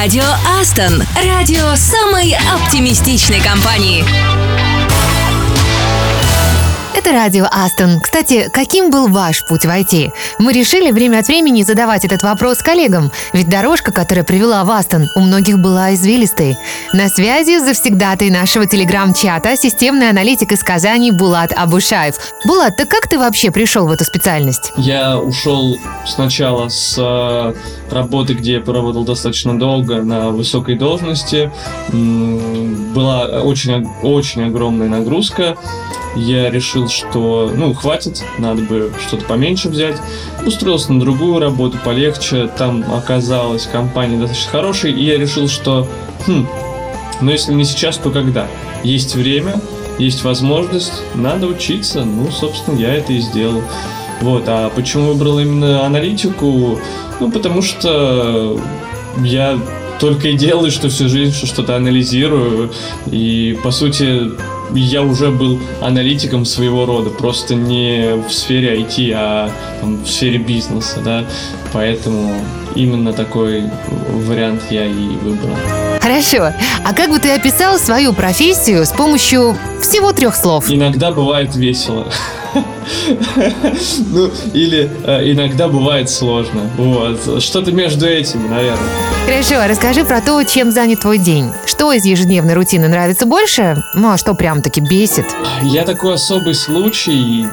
Радио 0.00 0.22
Астон. 0.60 1.02
Радио 1.26 1.74
самой 1.74 2.32
оптимистичной 2.54 3.40
компании. 3.40 4.04
Это 6.96 7.12
радио 7.12 7.46
Астон. 7.50 7.98
Кстати, 7.98 8.48
каким 8.52 8.90
был 8.90 9.08
ваш 9.08 9.44
путь 9.44 9.64
в 9.64 9.68
IT? 9.68 10.12
Мы 10.38 10.52
решили 10.52 10.92
время 10.92 11.18
от 11.18 11.26
времени 11.26 11.64
задавать 11.64 12.04
этот 12.04 12.22
вопрос 12.22 12.58
коллегам, 12.58 13.10
ведь 13.32 13.48
дорожка, 13.48 13.90
которая 13.90 14.24
привела 14.24 14.62
в 14.62 14.70
Астон, 14.70 15.08
у 15.16 15.20
многих 15.20 15.58
была 15.58 15.92
извилистой. 15.94 16.56
На 16.92 17.08
связи 17.08 17.58
завсегдатай 17.58 18.30
нашего 18.30 18.66
телеграм-чата 18.66 19.56
системный 19.56 20.10
аналитик 20.10 20.52
из 20.52 20.62
Казани 20.62 21.10
Булат 21.10 21.52
Абушаев. 21.56 22.14
Булат, 22.44 22.76
так 22.76 22.88
как 22.88 23.08
ты 23.08 23.18
вообще 23.18 23.50
пришел 23.50 23.88
в 23.88 23.90
эту 23.90 24.04
специальность? 24.04 24.72
Я 24.76 25.18
ушел 25.18 25.76
сначала 26.06 26.68
с 26.68 26.94
э, 26.98 27.54
работы, 27.92 28.34
где 28.34 28.54
я 28.54 28.60
поработал 28.60 29.04
достаточно 29.04 29.58
долго 29.58 30.02
на 30.02 30.30
высокой 30.30 30.76
должности. 30.76 31.50
Была 31.92 33.24
очень, 33.42 33.86
очень 34.02 34.42
огромная 34.44 34.88
нагрузка. 34.88 35.56
Я 36.16 36.50
решил, 36.50 36.88
что, 36.88 37.52
ну, 37.54 37.74
хватит, 37.74 38.24
надо 38.38 38.62
бы 38.62 38.92
что-то 39.06 39.24
поменьше 39.24 39.68
взять. 39.68 39.96
Устроился 40.44 40.92
на 40.92 41.00
другую 41.00 41.38
работу, 41.38 41.78
полегче. 41.84 42.48
Там 42.56 42.84
оказалась 42.92 43.66
компания 43.66 44.18
достаточно 44.18 44.50
хорошей, 44.50 44.92
и 44.92 45.04
я 45.04 45.18
решил, 45.18 45.48
что, 45.48 45.86
хм, 46.26 46.46
но 47.20 47.30
если 47.30 47.52
не 47.52 47.64
сейчас, 47.64 47.98
то 47.98 48.10
когда? 48.10 48.48
Есть 48.82 49.14
время, 49.14 49.60
есть 49.98 50.24
возможность, 50.24 51.02
надо 51.14 51.46
учиться. 51.46 52.04
Ну, 52.04 52.30
собственно, 52.30 52.78
я 52.78 52.94
это 52.94 53.12
и 53.12 53.20
сделал. 53.20 53.62
Вот, 54.20 54.44
а 54.46 54.70
почему 54.70 55.12
выбрал 55.12 55.38
именно 55.38 55.84
аналитику? 55.84 56.78
Ну, 57.20 57.30
потому 57.30 57.62
что 57.62 58.60
я 59.18 59.58
только 59.98 60.28
и 60.28 60.36
делаю, 60.36 60.70
что 60.70 60.88
всю 60.88 61.08
жизнь 61.08 61.32
что 61.34 61.46
что-то 61.46 61.76
анализирую. 61.76 62.70
И, 63.06 63.58
по 63.62 63.70
сути, 63.70 64.30
я 64.74 65.02
уже 65.02 65.30
был 65.30 65.58
аналитиком 65.80 66.44
своего 66.44 66.86
рода, 66.86 67.10
просто 67.10 67.54
не 67.54 68.16
в 68.28 68.32
сфере 68.32 68.80
IT, 68.80 69.12
а 69.14 69.50
там, 69.80 70.02
в 70.02 70.08
сфере 70.08 70.38
бизнеса, 70.38 71.00
да. 71.04 71.24
Поэтому 71.72 72.34
именно 72.74 73.12
такой 73.12 73.64
вариант 74.26 74.62
я 74.70 74.86
и 74.86 75.08
выбрал. 75.22 75.56
Хорошо. 76.00 76.52
А 76.84 76.94
как 76.94 77.10
бы 77.10 77.18
ты 77.18 77.30
описал 77.30 77.78
свою 77.78 78.12
профессию 78.12 78.84
с 78.84 78.90
помощью 78.90 79.56
всего 79.80 80.12
трех 80.12 80.36
слов? 80.36 80.70
Иногда 80.70 81.10
бывает 81.10 81.54
весело. 81.56 82.06
Ну, 84.10 84.30
или 84.54 84.90
э, 85.04 85.32
иногда 85.32 85.68
бывает 85.68 86.08
сложно. 86.10 86.62
Вот. 86.76 87.42
Что-то 87.42 87.72
между 87.72 88.06
этим, 88.06 88.48
наверное. 88.48 88.78
Хорошо, 89.26 89.66
расскажи 89.68 90.04
про 90.04 90.20
то, 90.20 90.42
чем 90.44 90.70
занят 90.70 91.00
твой 91.00 91.18
день. 91.18 91.50
Что 91.66 91.92
из 91.92 92.04
ежедневной 92.04 92.54
рутины 92.54 92.88
нравится 92.88 93.26
больше? 93.26 93.82
Ну, 93.94 94.10
а 94.10 94.16
что 94.16 94.34
прям-таки 94.34 94.80
бесит? 94.80 95.26
Я 95.62 95.84
такой 95.84 96.14
особый 96.14 96.54
случай, 96.54 97.46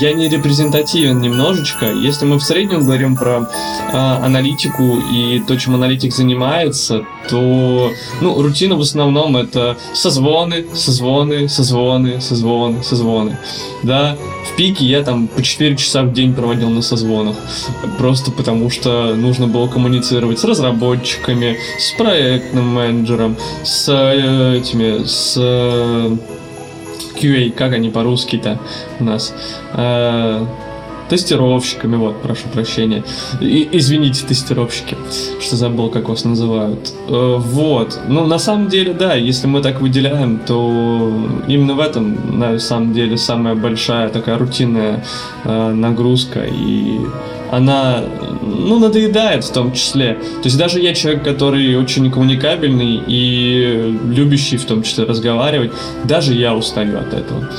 я 0.00 0.12
не 0.12 0.28
репрезентативен 0.28 1.20
немножечко. 1.20 1.86
Если 1.86 2.26
мы 2.26 2.36
в 2.38 2.42
среднем 2.42 2.80
говорим 2.80 3.16
про 3.16 3.48
э, 3.92 3.96
аналитику 3.96 4.98
и 5.12 5.42
то, 5.46 5.56
чем 5.56 5.74
аналитик 5.74 6.14
занимается, 6.14 7.04
то 7.28 7.92
ну, 8.20 8.42
рутина 8.42 8.76
в 8.76 8.80
основном 8.80 9.36
это 9.36 9.76
созвоны, 9.94 10.66
созвоны, 10.74 11.48
созвоны, 11.48 12.20
созвоны, 12.20 12.82
созвоны. 12.82 13.38
Да, 13.82 14.16
в 14.52 14.56
пике 14.56 14.81
я 14.84 15.02
там 15.02 15.28
по 15.28 15.42
4 15.42 15.76
часа 15.76 16.02
в 16.02 16.12
день 16.12 16.34
проводил 16.34 16.70
на 16.70 16.82
созвонах. 16.82 17.36
Просто 17.98 18.30
потому 18.30 18.70
что 18.70 19.14
нужно 19.14 19.46
было 19.46 19.68
коммуницировать 19.68 20.38
с 20.38 20.44
разработчиками, 20.44 21.58
с 21.78 21.92
проектным 21.92 22.74
менеджером, 22.74 23.36
с 23.64 23.88
э, 23.88 24.58
этими, 24.58 25.04
с 25.04 25.34
э, 25.36 26.16
QA, 27.20 27.50
как 27.52 27.72
они 27.72 27.90
по-русски-то 27.90 28.58
у 29.00 29.04
нас, 29.04 29.34
Э, 29.74 30.44
тестировщиками, 31.12 31.96
вот, 31.96 32.22
прошу 32.22 32.48
прощения. 32.48 33.04
И, 33.38 33.68
извините, 33.72 34.24
тестировщики, 34.26 34.96
что 35.40 35.56
забыл, 35.56 35.90
как 35.90 36.08
вас 36.08 36.24
называют. 36.24 36.90
Э, 37.06 37.36
вот, 37.38 38.00
ну, 38.08 38.26
на 38.26 38.38
самом 38.38 38.68
деле, 38.70 38.94
да, 38.94 39.14
если 39.14 39.46
мы 39.46 39.60
так 39.60 39.82
выделяем, 39.82 40.38
то 40.38 41.12
именно 41.48 41.74
в 41.74 41.80
этом, 41.80 42.38
на 42.38 42.58
самом 42.58 42.94
деле, 42.94 43.18
самая 43.18 43.54
большая 43.54 44.08
такая 44.08 44.38
рутинная 44.38 45.04
э, 45.44 45.72
нагрузка, 45.72 46.46
и 46.46 46.98
она, 47.50 48.04
ну, 48.40 48.78
надоедает 48.78 49.44
в 49.44 49.52
том 49.52 49.72
числе. 49.74 50.14
То 50.14 50.44
есть 50.44 50.56
даже 50.56 50.80
я 50.80 50.94
человек, 50.94 51.22
который 51.24 51.76
очень 51.76 52.10
коммуникабельный 52.10 53.02
и 53.06 53.98
любящий 54.08 54.56
в 54.56 54.64
том 54.64 54.82
числе 54.82 55.04
разговаривать, 55.04 55.72
даже 56.04 56.32
я 56.32 56.54
устаю 56.54 56.98
от 56.98 57.12
этого. 57.12 57.50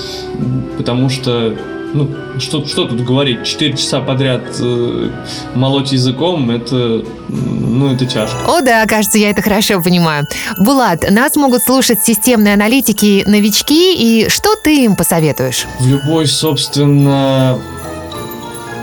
Потому 0.79 1.09
что 1.09 1.55
ну, 1.93 2.09
что, 2.39 2.65
что 2.65 2.85
тут 2.85 3.01
говорить, 3.01 3.43
4 3.43 3.77
часа 3.77 4.01
подряд 4.01 4.41
э, 4.59 5.09
молоть 5.55 5.91
языком, 5.91 6.49
это, 6.51 7.03
ну, 7.29 7.93
это 7.93 8.05
тяжко. 8.05 8.37
О 8.47 8.61
да, 8.61 8.85
кажется, 8.85 9.17
я 9.17 9.29
это 9.29 9.41
хорошо 9.41 9.81
понимаю. 9.81 10.27
Булат, 10.59 11.09
нас 11.09 11.35
могут 11.35 11.63
слушать 11.63 11.99
системные 12.03 12.55
аналитики, 12.55 13.23
новички, 13.27 13.95
и 13.95 14.29
что 14.29 14.55
ты 14.55 14.85
им 14.85 14.95
посоветуешь? 14.95 15.65
В 15.79 15.87
любой, 15.87 16.27
собственно, 16.27 17.59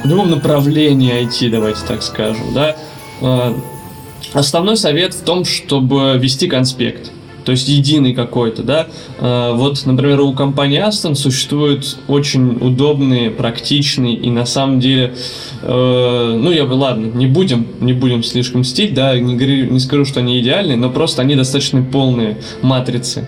в 0.04 0.08
любом 0.08 0.30
направлении 0.30 1.22
IT, 1.24 1.50
давайте 1.50 1.80
так 1.86 2.02
скажем, 2.02 2.54
да, 2.54 2.76
э, 3.20 3.54
основной 4.32 4.76
совет 4.76 5.14
в 5.14 5.22
том, 5.22 5.44
чтобы 5.44 6.16
вести 6.18 6.46
конспект. 6.46 7.10
То 7.50 7.54
есть 7.54 7.68
единый 7.68 8.14
какой-то, 8.14 8.62
да. 8.62 8.86
Э, 9.18 9.50
Вот, 9.54 9.84
например, 9.84 10.20
у 10.20 10.32
компании 10.32 10.80
Aston 10.80 11.16
существуют 11.16 11.98
очень 12.06 12.58
удобные, 12.60 13.32
практичные 13.32 14.14
и 14.14 14.30
на 14.30 14.46
самом 14.46 14.78
деле, 14.78 15.14
э, 15.62 16.38
ну 16.40 16.52
я 16.52 16.64
бы, 16.64 16.74
ладно, 16.74 17.06
не 17.06 17.26
будем, 17.26 17.66
не 17.80 17.92
будем 17.92 18.22
слишком 18.22 18.60
мстить, 18.60 18.94
да, 18.94 19.18
не, 19.18 19.34
говорю- 19.34 19.68
не 19.68 19.80
скажу, 19.80 20.04
что 20.04 20.20
они 20.20 20.38
идеальные, 20.38 20.76
но 20.76 20.90
просто 20.90 21.22
они 21.22 21.34
достаточно 21.34 21.82
полные 21.82 22.36
матрицы. 22.62 23.26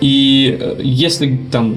И 0.00 0.58
э, 0.60 0.80
если 0.82 1.38
там 1.52 1.76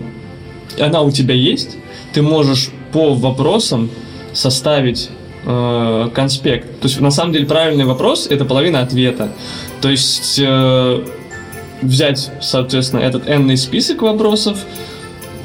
она 0.80 1.04
у 1.04 1.12
тебя 1.12 1.36
есть, 1.36 1.78
ты 2.12 2.24
можешь 2.24 2.72
по 2.92 3.14
вопросам 3.14 3.92
составить 4.34 5.12
э, 5.46 6.10
конспект. 6.12 6.80
То 6.80 6.88
есть 6.88 7.00
на 7.00 7.12
самом 7.12 7.34
деле 7.34 7.46
правильный 7.46 7.86
вопрос 7.86 8.26
это 8.28 8.46
половина 8.46 8.82
ответа. 8.82 9.32
То 9.80 9.90
есть 9.90 10.40
э, 10.44 11.06
взять, 11.82 12.32
соответственно, 12.42 13.02
этот 13.02 13.28
n 13.28 13.56
список 13.58 14.02
вопросов, 14.02 14.60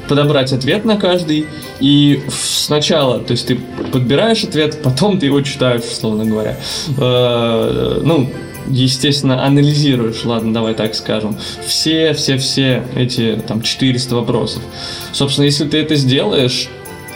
подобрать 0.07 0.51
ответ 0.51 0.85
на 0.85 0.97
каждый 0.97 1.47
и 1.79 2.21
сначала, 2.29 3.19
то 3.19 3.31
есть 3.31 3.47
ты 3.47 3.57
подбираешь 3.91 4.43
ответ, 4.43 4.81
потом 4.83 5.19
ты 5.19 5.27
его 5.27 5.41
читаешь, 5.41 5.83
условно 5.83 6.25
говоря. 6.25 6.57
Э, 6.97 8.01
ну, 8.03 8.29
естественно, 8.67 9.45
анализируешь, 9.45 10.23
ладно, 10.25 10.53
давай 10.53 10.73
так 10.73 10.95
скажем, 10.95 11.35
все, 11.65 12.13
все, 12.13 12.37
все 12.37 12.83
эти 12.95 13.41
там 13.47 13.61
400 13.61 14.15
вопросов. 14.15 14.61
Собственно, 15.11 15.45
если 15.45 15.65
ты 15.67 15.77
это 15.77 15.95
сделаешь, 15.95 16.69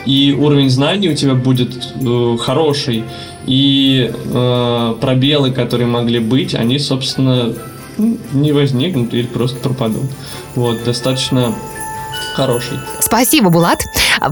и 0.06 0.32
уровень 0.32 0.70
знаний 0.70 1.10
у 1.10 1.14
тебя 1.14 1.34
будет 1.34 1.70
э, 2.00 2.36
хороший, 2.40 3.04
и 3.46 4.10
э, 4.12 4.94
пробелы, 5.00 5.52
которые 5.52 5.86
могли 5.86 6.18
быть, 6.18 6.54
они, 6.54 6.78
собственно, 6.78 7.54
не 7.98 8.52
возникнут 8.52 9.12
или 9.14 9.26
просто 9.26 9.58
пропадут. 9.58 10.10
Вот, 10.54 10.84
достаточно 10.84 11.54
хороший. 12.34 12.78
Спасибо, 13.00 13.50
Булат. 13.50 13.82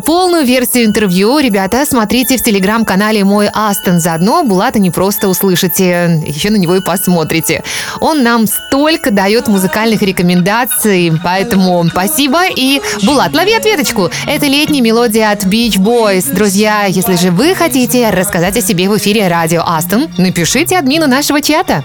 Полную 0.04 0.44
версию 0.44 0.84
интервью, 0.84 1.38
ребята, 1.38 1.84
смотрите 1.86 2.36
в 2.36 2.42
телеграм-канале 2.42 3.24
«Мой 3.24 3.48
Астон». 3.52 4.00
Заодно 4.00 4.44
Булата 4.44 4.78
не 4.78 4.90
просто 4.90 5.28
услышите, 5.28 6.22
еще 6.26 6.50
на 6.50 6.56
него 6.56 6.76
и 6.76 6.80
посмотрите. 6.80 7.62
Он 8.00 8.22
нам 8.22 8.46
столько 8.46 9.10
дает 9.10 9.48
музыкальных 9.48 10.02
рекомендаций, 10.02 11.12
поэтому 11.22 11.84
спасибо. 11.88 12.42
И, 12.56 12.80
Булат, 13.02 13.34
лови 13.34 13.54
ответочку. 13.54 14.10
Это 14.26 14.46
летняя 14.46 14.82
мелодия 14.82 15.30
от 15.30 15.44
Beach 15.44 15.78
Boys. 15.78 16.32
Друзья, 16.34 16.84
если 16.84 17.16
же 17.16 17.30
вы 17.30 17.54
хотите 17.54 18.10
рассказать 18.10 18.56
о 18.56 18.60
себе 18.60 18.88
в 18.88 18.96
эфире 18.98 19.28
радио 19.28 19.62
Астон, 19.64 20.08
напишите 20.18 20.78
админу 20.78 21.06
нашего 21.06 21.40
чата. 21.40 21.84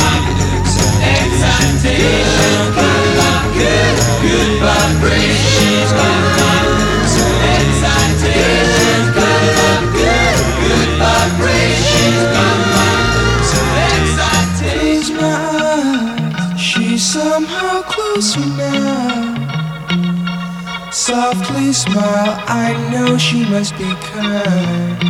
softly 21.31 21.71
smile, 21.71 22.35
I 22.47 22.73
know 22.91 23.17
she 23.17 23.45
must 23.45 23.77
be 23.77 23.89
kind. 24.11 25.03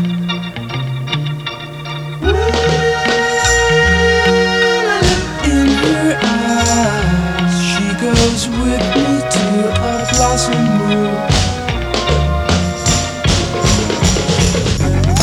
In 5.52 5.68
her 5.82 6.20
eyes, 6.22 7.56
she 7.70 7.86
goes 8.06 8.42
with 8.62 8.86
me 8.96 9.08
to 9.36 9.46
a 9.90 10.06
blossom. 10.12 10.66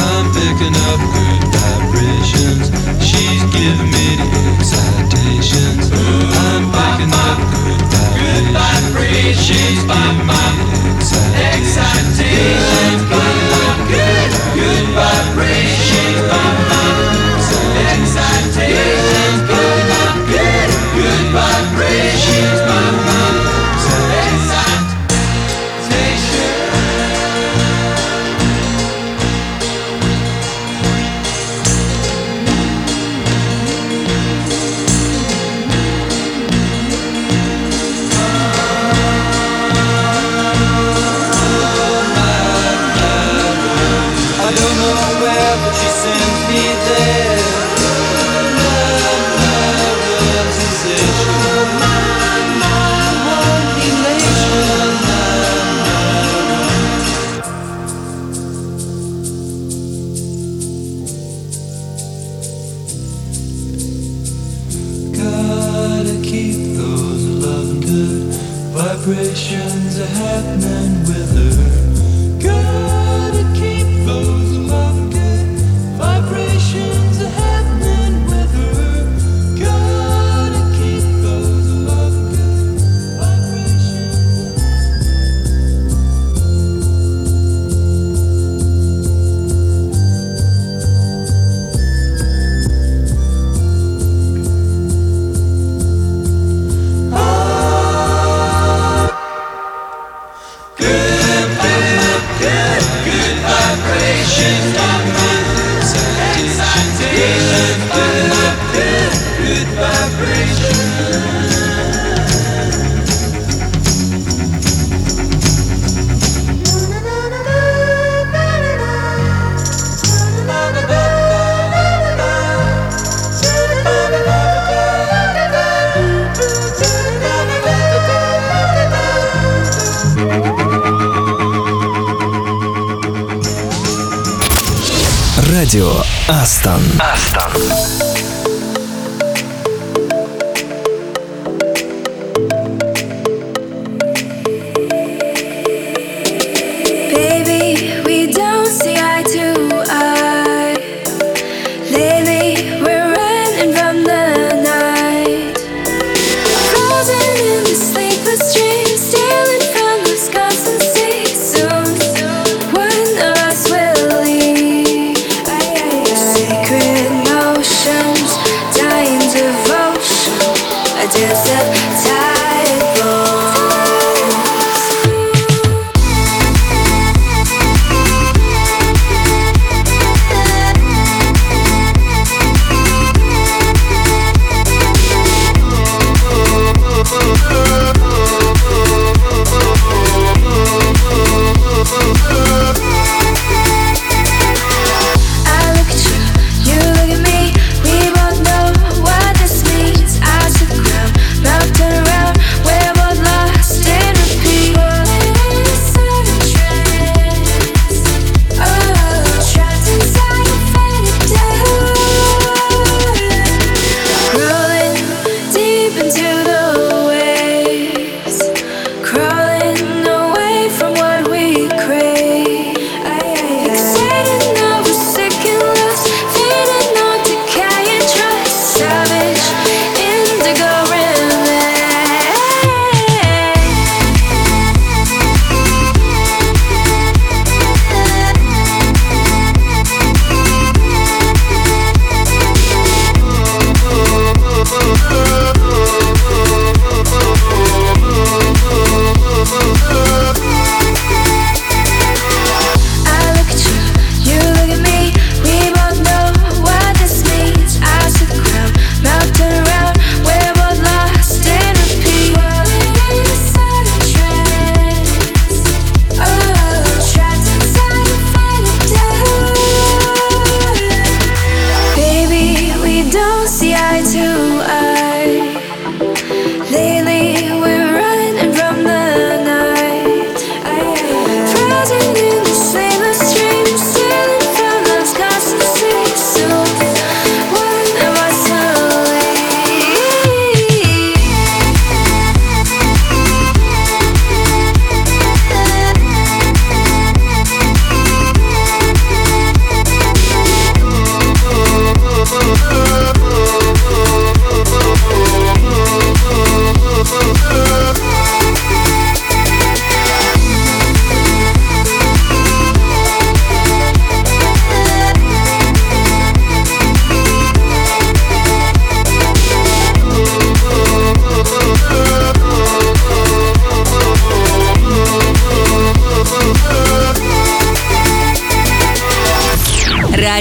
I'm 0.06 0.26
picking 0.34 0.76
up 0.90 1.00
good 1.14 1.42
vibrations. 1.54 2.66
She's 3.08 3.44
giving 3.54 3.90
me 3.94 4.06
the. 4.18 4.28
I'm 6.34 6.64
picking 6.72 7.12
up 7.12 7.38
good 7.54 8.46
vibrations. 8.52 9.46
She's 9.46 9.82
giving 9.84 10.26
me 10.26 10.87
excitation. 11.00 11.38
excitation. 11.54 13.07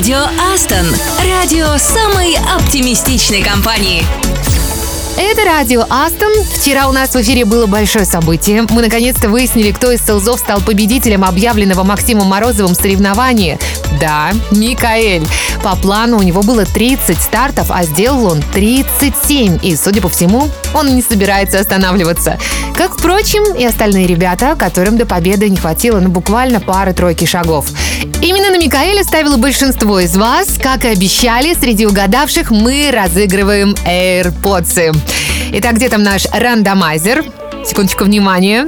Радио 0.07 0.23
Астон. 0.53 0.85
Радио 1.29 1.77
самой 1.77 2.37
оптимистичной 2.55 3.43
компании. 3.43 4.05
Это 5.17 5.43
радио 5.43 5.81
Астон. 5.89 6.31
Вчера 6.45 6.87
у 6.87 6.93
нас 6.93 7.09
в 7.09 7.17
эфире 7.17 7.43
было 7.43 7.65
большое 7.65 8.05
событие. 8.05 8.65
Мы 8.69 8.83
наконец-то 8.83 9.27
выяснили, 9.27 9.73
кто 9.73 9.91
из 9.91 9.99
селзов 10.05 10.39
стал 10.39 10.61
победителем 10.61 11.25
объявленного 11.25 11.83
Максимом 11.83 12.27
Морозовым 12.27 12.73
соревнования. 12.73 13.59
Да, 13.99 14.31
Микаэль. 14.51 15.27
По 15.61 15.75
плану 15.75 16.19
у 16.19 16.21
него 16.21 16.41
было 16.41 16.63
30 16.63 17.19
стартов, 17.21 17.67
а 17.69 17.83
сделал 17.83 18.27
он 18.27 18.41
37. 18.53 19.59
И, 19.61 19.75
судя 19.75 19.99
по 19.99 20.07
всему, 20.07 20.49
он 20.73 20.95
не 20.95 21.01
собирается 21.01 21.59
останавливаться. 21.59 22.39
Как, 22.75 22.97
впрочем, 22.97 23.55
и 23.55 23.65
остальные 23.65 24.07
ребята, 24.07 24.55
которым 24.55 24.97
до 24.97 25.05
победы 25.05 25.49
не 25.49 25.57
хватило 25.57 25.99
ну, 25.99 26.09
буквально 26.09 26.61
пары-тройки 26.61 27.25
шагов. 27.25 27.65
Именно 28.21 28.49
на 28.49 28.57
Микаэля 28.57 29.03
ставило 29.03 29.37
большинство 29.37 29.99
из 29.99 30.17
вас. 30.17 30.57
Как 30.61 30.85
и 30.85 30.89
обещали, 30.89 31.53
среди 31.53 31.85
угадавших 31.85 32.49
мы 32.51 32.89
разыгрываем 32.91 33.75
AirPods. 33.85 34.97
Итак, 35.53 35.75
где 35.75 35.87
там 35.87 36.03
наш 36.03 36.25
рандомайзер? 36.31 37.25
Секундочку, 37.65 38.05
внимания. 38.05 38.67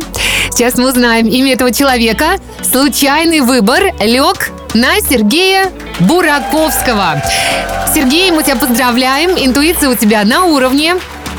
Сейчас 0.51 0.75
мы 0.75 0.89
узнаем 0.89 1.27
имя 1.27 1.53
этого 1.53 1.71
человека. 1.71 2.39
Случайный 2.61 3.41
выбор 3.41 3.93
лег 3.99 4.51
на 4.73 4.99
Сергея 5.01 5.71
Бураковского. 5.99 7.21
Сергей, 7.93 8.31
мы 8.31 8.43
тебя 8.43 8.55
поздравляем. 8.55 9.31
Интуиция 9.31 9.89
у 9.89 9.95
тебя 9.95 10.23
на 10.25 10.45
уровне. 10.45 10.95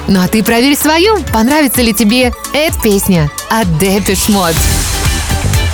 Ну 0.09 0.21
а 0.21 0.27
ты 0.27 0.43
проверь 0.43 0.77
свою. 0.77 1.23
Понравится 1.33 1.81
ли 1.83 1.95
тебе 1.95 2.33
эта 2.53 2.81
песня 2.83 3.31
от 3.51 3.67
Depeche 3.81 4.31
Mode. 4.31 4.80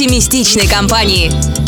Оптимистичной 0.00 0.66
компании. 0.66 1.59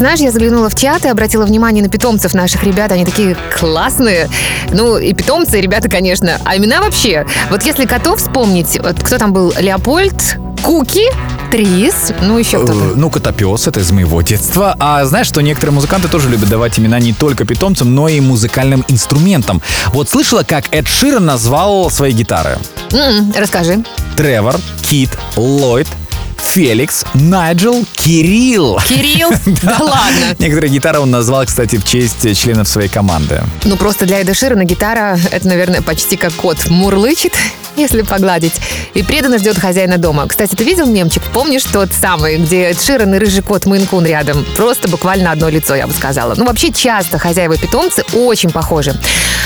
Знаешь, 0.00 0.20
я 0.20 0.30
заглянула 0.30 0.70
в 0.70 0.74
чат 0.74 1.04
и 1.04 1.08
обратила 1.08 1.44
внимание 1.44 1.82
на 1.84 1.90
питомцев 1.90 2.32
наших 2.34 2.64
ребят. 2.64 2.90
Они 2.90 3.04
такие 3.04 3.36
классные. 3.58 4.28
Ну, 4.70 4.96
и 4.96 5.12
питомцы, 5.12 5.58
и 5.58 5.62
ребята, 5.62 5.88
конечно. 5.90 6.38
А 6.44 6.56
имена 6.56 6.80
вообще. 6.80 7.26
Вот 7.50 7.62
если 7.64 7.84
котов 7.84 8.18
вспомнить, 8.18 8.78
вот 8.82 8.96
кто 9.02 9.18
там 9.18 9.32
был? 9.34 9.52
Леопольд, 9.58 10.38
Куки, 10.62 11.04
Трис, 11.50 12.12
ну 12.22 12.38
еще 12.38 12.58
кто-то. 12.64 12.72
Э, 12.72 12.92
Ну, 12.96 13.10
котопес, 13.10 13.66
это 13.66 13.80
из 13.80 13.90
моего 13.92 14.22
детства. 14.22 14.74
А 14.78 15.04
знаешь, 15.04 15.26
что 15.26 15.40
некоторые 15.42 15.74
музыканты 15.74 16.08
тоже 16.08 16.28
любят 16.30 16.48
давать 16.48 16.78
имена 16.78 16.98
не 16.98 17.12
только 17.12 17.44
питомцам, 17.44 17.94
но 17.94 18.08
и 18.08 18.20
музыкальным 18.20 18.84
инструментам. 18.88 19.60
Вот 19.88 20.08
слышала, 20.08 20.42
как 20.44 20.64
Эд 20.74 20.88
Ширен 20.88 21.24
назвал 21.26 21.90
свои 21.90 22.12
гитары? 22.12 22.58
М-м, 22.92 23.32
расскажи. 23.36 23.82
Тревор, 24.16 24.56
Кит, 24.82 25.10
Ллойд, 25.36 25.86
Феликс, 26.42 27.04
Найджел, 27.14 27.84
Кирилл. 27.94 28.80
Кирилл? 28.88 29.30
Да 29.62 29.78
ладно. 29.80 30.34
Некоторые 30.38 30.70
гитары 30.70 30.98
он 30.98 31.10
назвал, 31.10 31.44
кстати, 31.44 31.76
в 31.76 31.84
честь 31.84 32.36
членов 32.38 32.68
своей 32.68 32.88
команды. 32.88 33.42
Ну, 33.64 33.76
просто 33.76 34.06
для 34.06 34.20
Эда 34.20 34.34
Ширана 34.34 34.64
гитара— 34.64 35.18
это, 35.30 35.46
наверное, 35.46 35.82
почти 35.82 36.16
как 36.16 36.32
кот. 36.32 36.68
Мурлычет, 36.68 37.32
если 37.76 38.02
погладить, 38.02 38.54
и 38.94 39.02
преданно 39.02 39.38
ждет 39.38 39.58
хозяина 39.58 39.98
дома. 39.98 40.26
Кстати, 40.26 40.54
ты 40.54 40.64
видел 40.64 40.86
мемчик? 40.86 41.22
Помнишь 41.32 41.64
тот 41.64 41.92
самый, 41.92 42.38
где 42.38 42.70
Эд 42.70 42.80
Ширан 42.80 43.14
и 43.14 43.18
рыжий 43.18 43.42
кот 43.42 43.66
Мейн-кун 43.66 44.06
рядом? 44.06 44.44
Просто 44.56 44.88
буквально 44.88 45.32
одно 45.32 45.48
лицо, 45.48 45.74
я 45.74 45.86
бы 45.86 45.92
сказала. 45.92 46.34
Ну, 46.36 46.44
вообще, 46.46 46.72
часто 46.72 47.18
хозяева-питомцы 47.18 48.02
очень 48.12 48.50
похожи. 48.50 48.94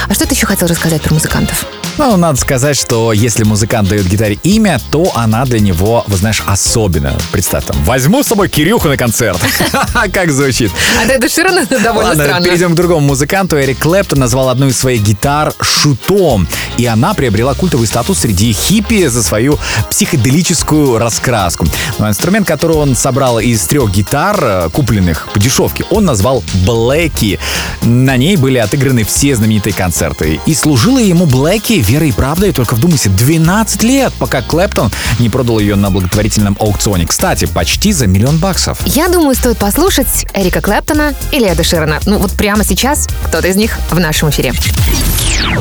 А 0.08 0.14
что 0.14 0.26
ты 0.26 0.34
еще 0.34 0.46
хотел 0.46 0.68
рассказать 0.68 1.02
про 1.02 1.14
музыкантов? 1.14 1.66
Ну, 1.96 2.16
надо 2.16 2.38
сказать, 2.38 2.76
что 2.76 3.12
если 3.12 3.44
музыкант 3.44 3.88
дает 3.88 4.08
гитаре 4.08 4.36
имя, 4.42 4.80
то 4.90 5.12
она 5.14 5.44
для 5.44 5.60
него, 5.60 6.02
вы 6.08 6.16
знаешь, 6.16 6.42
особенно. 6.44 7.16
Представь 7.30 7.64
там, 7.66 7.76
возьму 7.84 8.24
с 8.24 8.26
собой 8.26 8.48
Кирюху 8.48 8.88
на 8.88 8.96
концерт. 8.96 9.40
Как 10.12 10.32
звучит. 10.32 10.72
А 11.00 11.06
Эда 11.06 11.28
Ширана 11.28 11.64
довольно 11.70 12.08
Ладно, 12.10 12.24
странно. 12.24 12.44
перейдем 12.44 12.72
к 12.72 12.74
другому 12.74 13.06
музыканту. 13.06 13.60
Эрик 13.60 13.78
Клэптон 13.78 14.18
назвал 14.18 14.48
одну 14.48 14.66
из 14.66 14.76
своих 14.76 15.02
гитар 15.02 15.54
шутом. 15.60 16.48
И 16.78 16.86
она 16.86 17.14
приобрела 17.14 17.54
культовый 17.54 17.86
статус 17.86 18.18
среди 18.18 18.52
хиппи 18.52 19.06
за 19.06 19.22
свою 19.22 19.58
психоделическую 19.88 20.98
раскраску. 20.98 21.66
Но 21.98 22.08
инструмент, 22.08 22.46
который 22.48 22.76
он 22.76 22.96
собрал 22.96 23.38
из 23.38 23.64
трех 23.66 23.92
гитар, 23.92 24.38
э, 24.42 24.68
купленных 24.72 25.28
по 25.32 25.38
дешевке, 25.38 25.84
он 25.90 26.04
назвал 26.04 26.42
Блэки. 26.66 27.38
На 27.82 28.16
ней 28.16 28.36
были 28.36 28.58
отыграны 28.58 29.04
все 29.04 29.36
знаменитые 29.36 29.72
концерты. 29.72 30.40
И 30.44 30.54
служила 30.54 30.98
ему 30.98 31.26
Блэки 31.26 31.83
верой 31.84 32.10
и 32.10 32.12
правдой, 32.12 32.52
только 32.52 32.74
вдумайся, 32.74 33.10
12 33.10 33.82
лет, 33.82 34.12
пока 34.18 34.42
Клэптон 34.42 34.90
не 35.18 35.28
продал 35.28 35.58
ее 35.58 35.76
на 35.76 35.90
благотворительном 35.90 36.56
аукционе. 36.60 37.06
Кстати, 37.06 37.46
почти 37.46 37.92
за 37.92 38.06
миллион 38.06 38.38
баксов. 38.38 38.78
Я 38.86 39.08
думаю, 39.08 39.34
стоит 39.34 39.58
послушать 39.58 40.26
Эрика 40.34 40.60
Клэптона 40.60 41.14
или 41.32 41.46
Эда 41.46 41.64
Ширана. 41.64 42.00
Ну 42.06 42.18
вот 42.18 42.32
прямо 42.32 42.64
сейчас 42.64 43.08
кто-то 43.24 43.48
из 43.48 43.56
них 43.56 43.78
в 43.90 43.98
нашем 43.98 44.30
эфире. 44.30 44.52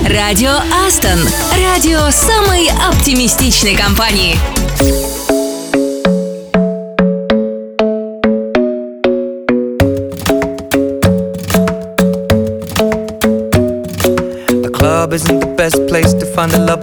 Радио 0.07 0.59
Астон. 0.85 1.19
Радио 1.57 2.09
самой 2.11 2.69
оптимистичной 2.89 3.75
компании. 3.75 4.37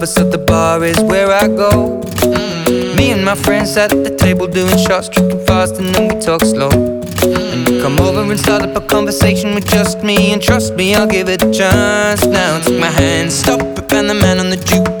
So 0.07 0.23
the 0.23 0.37
bar 0.37 0.83
is 0.83 0.99
where 1.01 1.31
I 1.31 1.47
go. 1.47 2.01
Mm. 2.01 2.97
Me 2.97 3.11
and 3.11 3.23
my 3.23 3.35
friends 3.35 3.77
at 3.77 3.89
the 3.89 4.15
table 4.15 4.47
doing 4.47 4.77
shots, 4.77 5.09
tripping 5.09 5.45
fast, 5.45 5.77
and 5.77 5.93
then 5.93 6.07
we 6.07 6.19
talk 6.19 6.41
slow. 6.41 6.69
And 6.71 7.67
you 7.67 7.81
come 7.81 7.99
over 7.99 8.21
and 8.21 8.39
start 8.39 8.63
up 8.63 8.75
a 8.75 8.81
conversation 8.81 9.53
with 9.53 9.67
just 9.67 10.03
me, 10.03 10.33
and 10.33 10.41
trust 10.41 10.75
me, 10.75 10.95
I'll 10.95 11.07
give 11.07 11.29
it 11.29 11.43
a 11.43 11.51
chance. 11.51 12.25
Now 12.25 12.59
take 12.61 12.79
my 12.79 12.87
hand, 12.87 13.31
stop 13.31 13.61
it, 13.61 13.93
and 13.93 14.09
the 14.09 14.13
man 14.15 14.39
on 14.39 14.49
the 14.49 14.57
jukebox, 14.57 14.61
and 14.61 14.67
then 14.71 14.89
we 14.89 15.00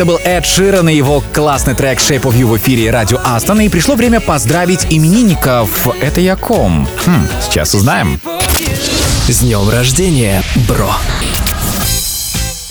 Это 0.00 0.06
был 0.06 0.18
Эд 0.24 0.46
Ширан 0.46 0.88
и 0.88 0.94
его 0.94 1.22
классный 1.34 1.74
трек 1.74 1.98
Shape 1.98 2.22
of 2.22 2.32
You 2.32 2.46
в 2.46 2.56
эфире 2.56 2.90
радио 2.90 3.20
Астон. 3.22 3.60
И 3.60 3.68
пришло 3.68 3.96
время 3.96 4.18
поздравить 4.18 4.86
именинников. 4.88 5.88
Это 6.00 6.22
я 6.22 6.36
ком? 6.36 6.88
Хм, 7.04 7.28
сейчас 7.42 7.74
узнаем. 7.74 8.18
С 9.28 9.40
днем 9.40 9.68
рождения, 9.68 10.42
бро! 10.66 10.90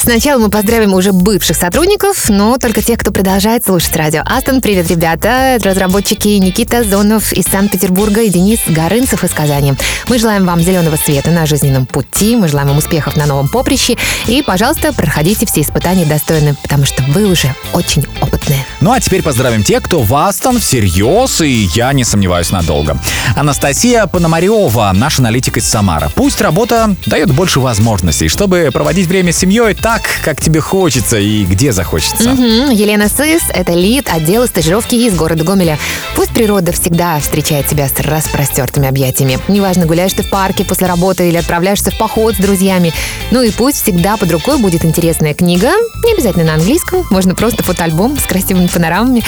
Сначала 0.10 0.40
мы 0.40 0.50
поздравим 0.50 0.96
уже 0.96 1.12
бывших 1.12 1.56
сотрудников, 1.56 2.30
но 2.30 2.58
только 2.58 2.82
тех, 2.82 2.98
кто 2.98 3.12
продолжает 3.12 3.64
слушать 3.64 3.96
радио. 3.96 4.24
Астон, 4.26 4.60
привет, 4.60 4.90
ребята. 4.90 5.60
Разработчики 5.62 6.30
Никита 6.30 6.84
Зонов 6.84 7.32
из 7.32 7.46
Санкт-Петербурга 7.46 8.24
и 8.24 8.30
Денис 8.30 8.60
Горынцев 8.66 9.24
из 9.24 9.30
Казани. 9.30 9.76
Мы 10.08 10.18
желаем 10.18 10.48
вам 10.48 10.62
зеленого 10.62 10.96
света 10.96 11.30
на 11.30 11.46
жизненном 11.46 11.86
пути, 11.86 12.36
мы 12.36 12.48
желаем 12.48 12.70
вам 12.70 12.80
успехов 12.80 13.18
на 13.18 13.28
новом 13.28 13.50
поприще. 13.50 13.98
И, 14.26 14.42
пожалуйста, 14.42 14.94
проходите 14.94 15.46
все 15.46 15.62
испытания 15.62 16.06
достойно, 16.06 16.56
потому 16.56 16.86
что 16.86 17.04
вы 17.10 17.26
уже 17.26 17.54
очень 17.74 18.04
опытные. 18.20 18.66
Ну 18.82 18.92
а 18.92 19.00
теперь 19.00 19.22
поздравим 19.22 19.64
тех, 19.64 19.84
кто 19.84 20.02
в 20.02 20.16
Астон 20.16 20.60
всерьез, 20.60 21.40
и 21.42 21.70
я 21.76 21.94
не 21.94 22.04
сомневаюсь 22.04 22.50
надолго. 22.50 22.98
Анастасия 23.36 24.08
Пономарева, 24.08 24.92
наш 24.96 25.20
аналитик 25.20 25.58
из 25.58 25.70
Самара. 25.70 26.10
Пусть 26.16 26.42
работа 26.42 26.96
дает 27.06 27.32
больше 27.32 27.60
возможностей, 27.60 28.28
чтобы 28.28 28.72
проводить 28.74 29.06
время 29.06 29.34
с 29.34 29.38
семьей 29.38 29.76
так, 29.76 29.99
так, 30.00 30.24
как 30.24 30.42
тебе 30.42 30.60
хочется 30.60 31.18
и 31.18 31.46
где 31.46 31.72
захочется. 31.72 32.32
Угу. 32.32 32.72
Елена 32.72 33.08
Сыс— 33.10 33.44
это 33.54 33.74
лид 33.74 34.10
отдела 34.10 34.46
стажировки 34.46 34.96
из 34.96 35.16
города 35.16 35.44
Гомеля. 35.44 35.78
Пусть 36.16 36.32
природа 36.32 36.72
всегда 36.72 37.20
встречает 37.20 37.68
тебя 37.68 37.88
с 37.88 38.00
распростертыми 38.00 38.88
объятиями. 38.88 39.40
Неважно, 39.48 39.86
гуляешь 39.86 40.14
ты 40.14 40.24
в 40.24 40.30
парке 40.30 40.64
после 40.64 40.88
работы 40.88 41.28
или 41.30 41.38
отправляешься 41.38 41.92
в 41.92 41.98
поход 41.98 42.36
с 42.36 42.38
друзьями. 42.38 42.94
Ну 43.32 43.42
и 43.42 43.52
пусть 43.52 43.84
всегда 43.84 44.18
под 44.18 44.32
рукой 44.32 44.58
будет 44.58 44.86
интересная 44.86 45.34
книга, 45.34 45.72
не 46.06 46.14
обязательно 46.14 46.46
на 46.46 46.54
английском, 46.56 47.06
можно 47.10 47.36
просто 47.36 47.64
фотоальбом 47.64 48.18
с 48.18 48.24
красивыми 48.24 48.68
панорамами. 48.68 49.24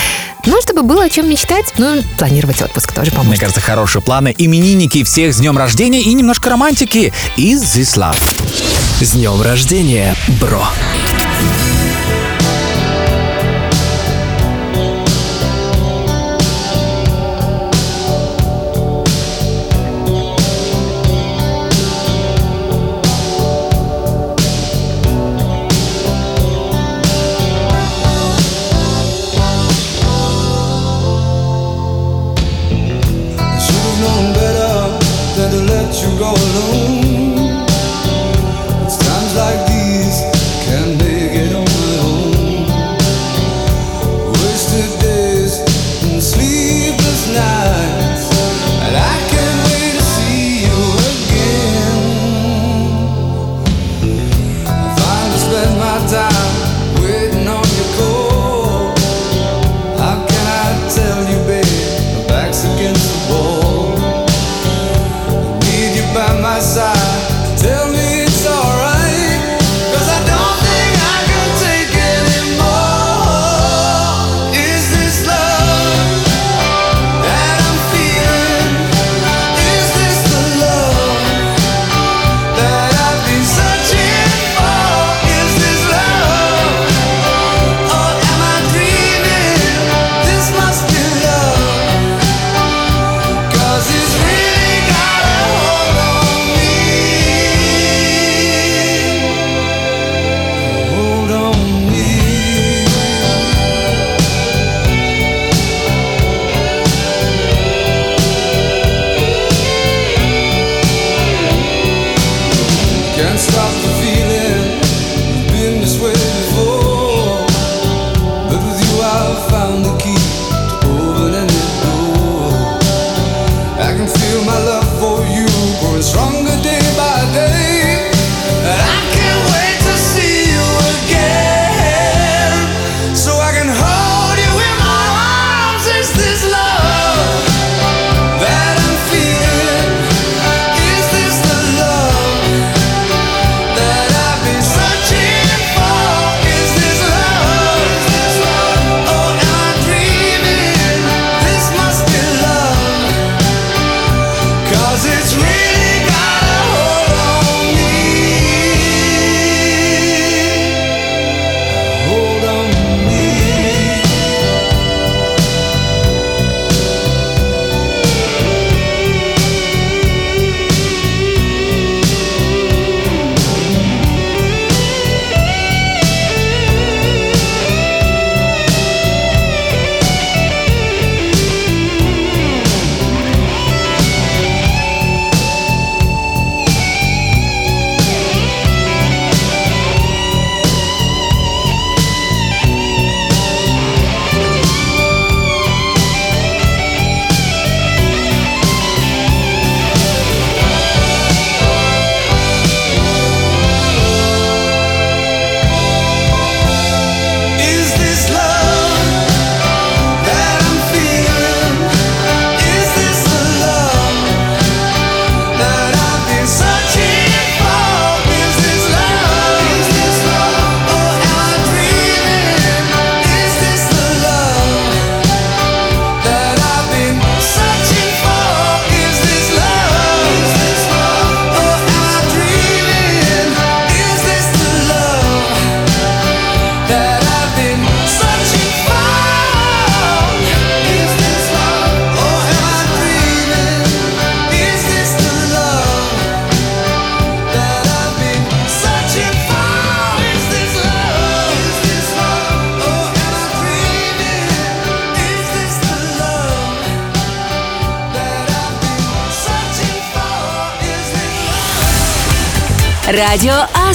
Ну, 0.45 0.59
чтобы 0.61 0.81
было 0.81 1.03
о 1.03 1.09
чем 1.09 1.29
мечтать, 1.29 1.73
ну, 1.77 2.01
планировать 2.17 2.61
отпуск 2.61 2.93
тоже 2.93 3.11
поможет. 3.11 3.31
Мне 3.31 3.39
кажется, 3.39 3.61
хорошие 3.61 4.01
планы. 4.01 4.33
Именинники 4.37 5.03
всех 5.03 5.33
с 5.33 5.37
днем 5.37 5.57
рождения 5.57 6.01
и 6.01 6.13
немножко 6.13 6.49
романтики. 6.49 7.13
Из 7.37 7.61
This 7.61 7.95
Love. 7.97 8.80
С 9.01 9.13
днем 9.13 9.41
рождения, 9.41 10.15
бро! 10.39 10.63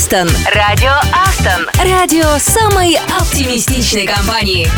Астон. 0.07 0.28
Радио 0.55 0.93
Астон. 1.27 1.66
Радио 1.85 2.39
самой 2.39 2.97
оптимистичной 3.19 4.07
компании. 4.07 4.69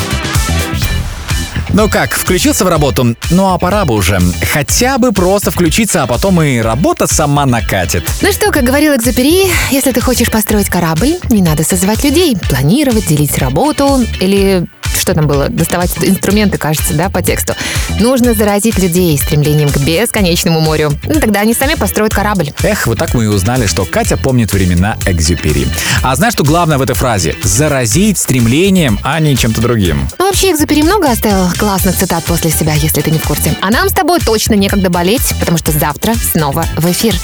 Ну 1.74 1.90
как, 1.90 2.14
включился 2.14 2.64
в 2.64 2.68
работу? 2.68 3.14
Ну 3.28 3.52
а 3.52 3.58
пора 3.58 3.84
бы 3.84 3.94
уже. 3.94 4.20
Хотя 4.54 4.96
бы 4.96 5.12
просто 5.12 5.50
включиться, 5.50 6.02
а 6.02 6.06
потом 6.06 6.40
и 6.40 6.60
работа 6.60 7.06
сама 7.06 7.44
накатит. 7.44 8.10
Ну 8.22 8.32
что, 8.32 8.50
как 8.50 8.64
говорил 8.64 8.96
Экзапери, 8.96 9.52
если 9.70 9.92
ты 9.92 10.00
хочешь 10.00 10.30
построить 10.30 10.70
корабль, 10.70 11.18
не 11.28 11.42
надо 11.42 11.62
созвать 11.62 12.04
людей, 12.04 12.34
планировать, 12.48 13.06
делить 13.06 13.36
работу 13.36 14.00
или 14.20 14.66
что 15.08 15.14
там 15.14 15.26
было, 15.26 15.48
доставать 15.48 15.90
инструменты, 16.02 16.58
кажется, 16.58 16.92
да, 16.92 17.08
по 17.08 17.22
тексту. 17.22 17.54
Нужно 17.98 18.34
заразить 18.34 18.78
людей 18.78 19.16
стремлением 19.16 19.70
к 19.70 19.78
бесконечному 19.78 20.60
морю. 20.60 20.92
Ну, 21.04 21.18
тогда 21.18 21.40
они 21.40 21.54
сами 21.54 21.76
построят 21.76 22.12
корабль. 22.12 22.50
Эх, 22.62 22.86
вот 22.86 22.98
так 22.98 23.14
мы 23.14 23.24
и 23.24 23.26
узнали, 23.26 23.66
что 23.66 23.86
Катя 23.86 24.18
помнит 24.18 24.52
времена 24.52 24.98
Экзюпери. 25.06 25.66
А 26.02 26.14
знаешь, 26.14 26.34
что 26.34 26.44
главное 26.44 26.76
в 26.76 26.82
этой 26.82 26.94
фразе? 26.94 27.34
Заразить 27.42 28.18
стремлением, 28.18 29.00
а 29.02 29.18
не 29.18 29.34
чем-то 29.34 29.62
другим. 29.62 30.06
Ну, 30.18 30.27
вообще, 30.28 30.52
Экзапери 30.52 30.82
много 30.82 31.10
оставил 31.10 31.50
классных 31.58 31.96
цитат 31.96 32.22
после 32.24 32.50
себя, 32.50 32.74
если 32.74 33.00
ты 33.00 33.10
не 33.10 33.18
в 33.18 33.26
курсе. 33.26 33.56
А 33.62 33.70
нам 33.70 33.88
с 33.88 33.92
тобой 33.92 34.20
точно 34.20 34.54
некогда 34.54 34.90
болеть, 34.90 35.34
потому 35.40 35.56
что 35.56 35.72
завтра 35.72 36.14
снова 36.14 36.66
в 36.76 36.90
эфир. 36.90 37.14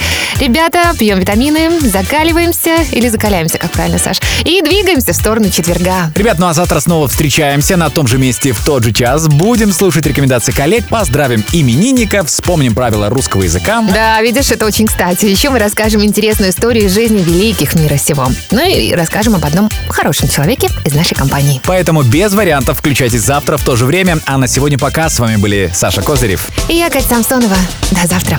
Ребята, 0.41 0.95
пьем 0.99 1.21
витамины, 1.21 1.81
закаливаемся 1.81 2.77
или 2.91 3.09
закаляемся, 3.09 3.59
как 3.59 3.71
правильно, 3.73 3.99
Саш, 3.99 4.21
и 4.45 4.63
двигаемся 4.63 5.13
в 5.13 5.17
сторону 5.17 5.51
четверга. 5.51 6.13
Ребят, 6.17 6.39
ну 6.39 6.47
а 6.47 6.55
завтра 6.55 6.81
снова 6.81 7.07
встречаемся 7.09 7.77
на 7.77 7.91
том 7.91 8.07
же 8.07 8.17
месте 8.17 8.53
в 8.53 8.65
тот 8.65 8.83
же 8.83 8.93
час. 8.93 9.29
Будем 9.29 9.73
слушать 9.73 10.07
рекомендации 10.07 10.53
коллег, 10.53 10.89
поздравим 10.89 11.45
именинника, 11.53 12.25
вспомним 12.25 12.75
правила 12.75 13.11
русского 13.11 13.43
языка. 13.43 13.85
Да, 13.93 14.21
видишь, 14.23 14.51
это 14.51 14.65
очень 14.65 14.87
кстати. 14.87 15.27
Еще 15.27 15.51
мы 15.51 15.59
расскажем 15.59 16.03
интересную 16.03 16.51
историю 16.51 16.87
из 16.87 16.95
жизни 16.95 17.23
великих 17.23 17.75
мира 17.75 17.99
сего. 17.99 18.29
Ну 18.51 18.67
и 18.67 18.93
расскажем 18.93 19.35
об 19.35 19.45
одном 19.45 19.69
хорошем 19.89 20.29
человеке 20.29 20.71
из 20.87 20.95
нашей 20.95 21.15
компании. 21.15 21.61
Поэтому 21.65 22.03
без 22.03 22.33
вариантов 22.33 22.81
включайтесь 22.95 23.23
завтра 23.23 23.57
в 23.57 23.65
то 23.65 23.75
же 23.75 23.87
время. 23.87 24.21
А 24.25 24.39
на 24.39 24.47
сегодня 24.47 24.79
пока. 24.79 25.09
С 25.09 25.19
вами 25.19 25.35
были 25.35 25.69
Саша 25.75 26.01
Козырев. 26.01 26.49
И 26.69 26.75
я, 26.75 26.89
Катя 26.91 27.09
Самсонова. 27.09 27.57
До 27.91 28.07
завтра. 28.07 28.39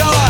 Go 0.00 0.29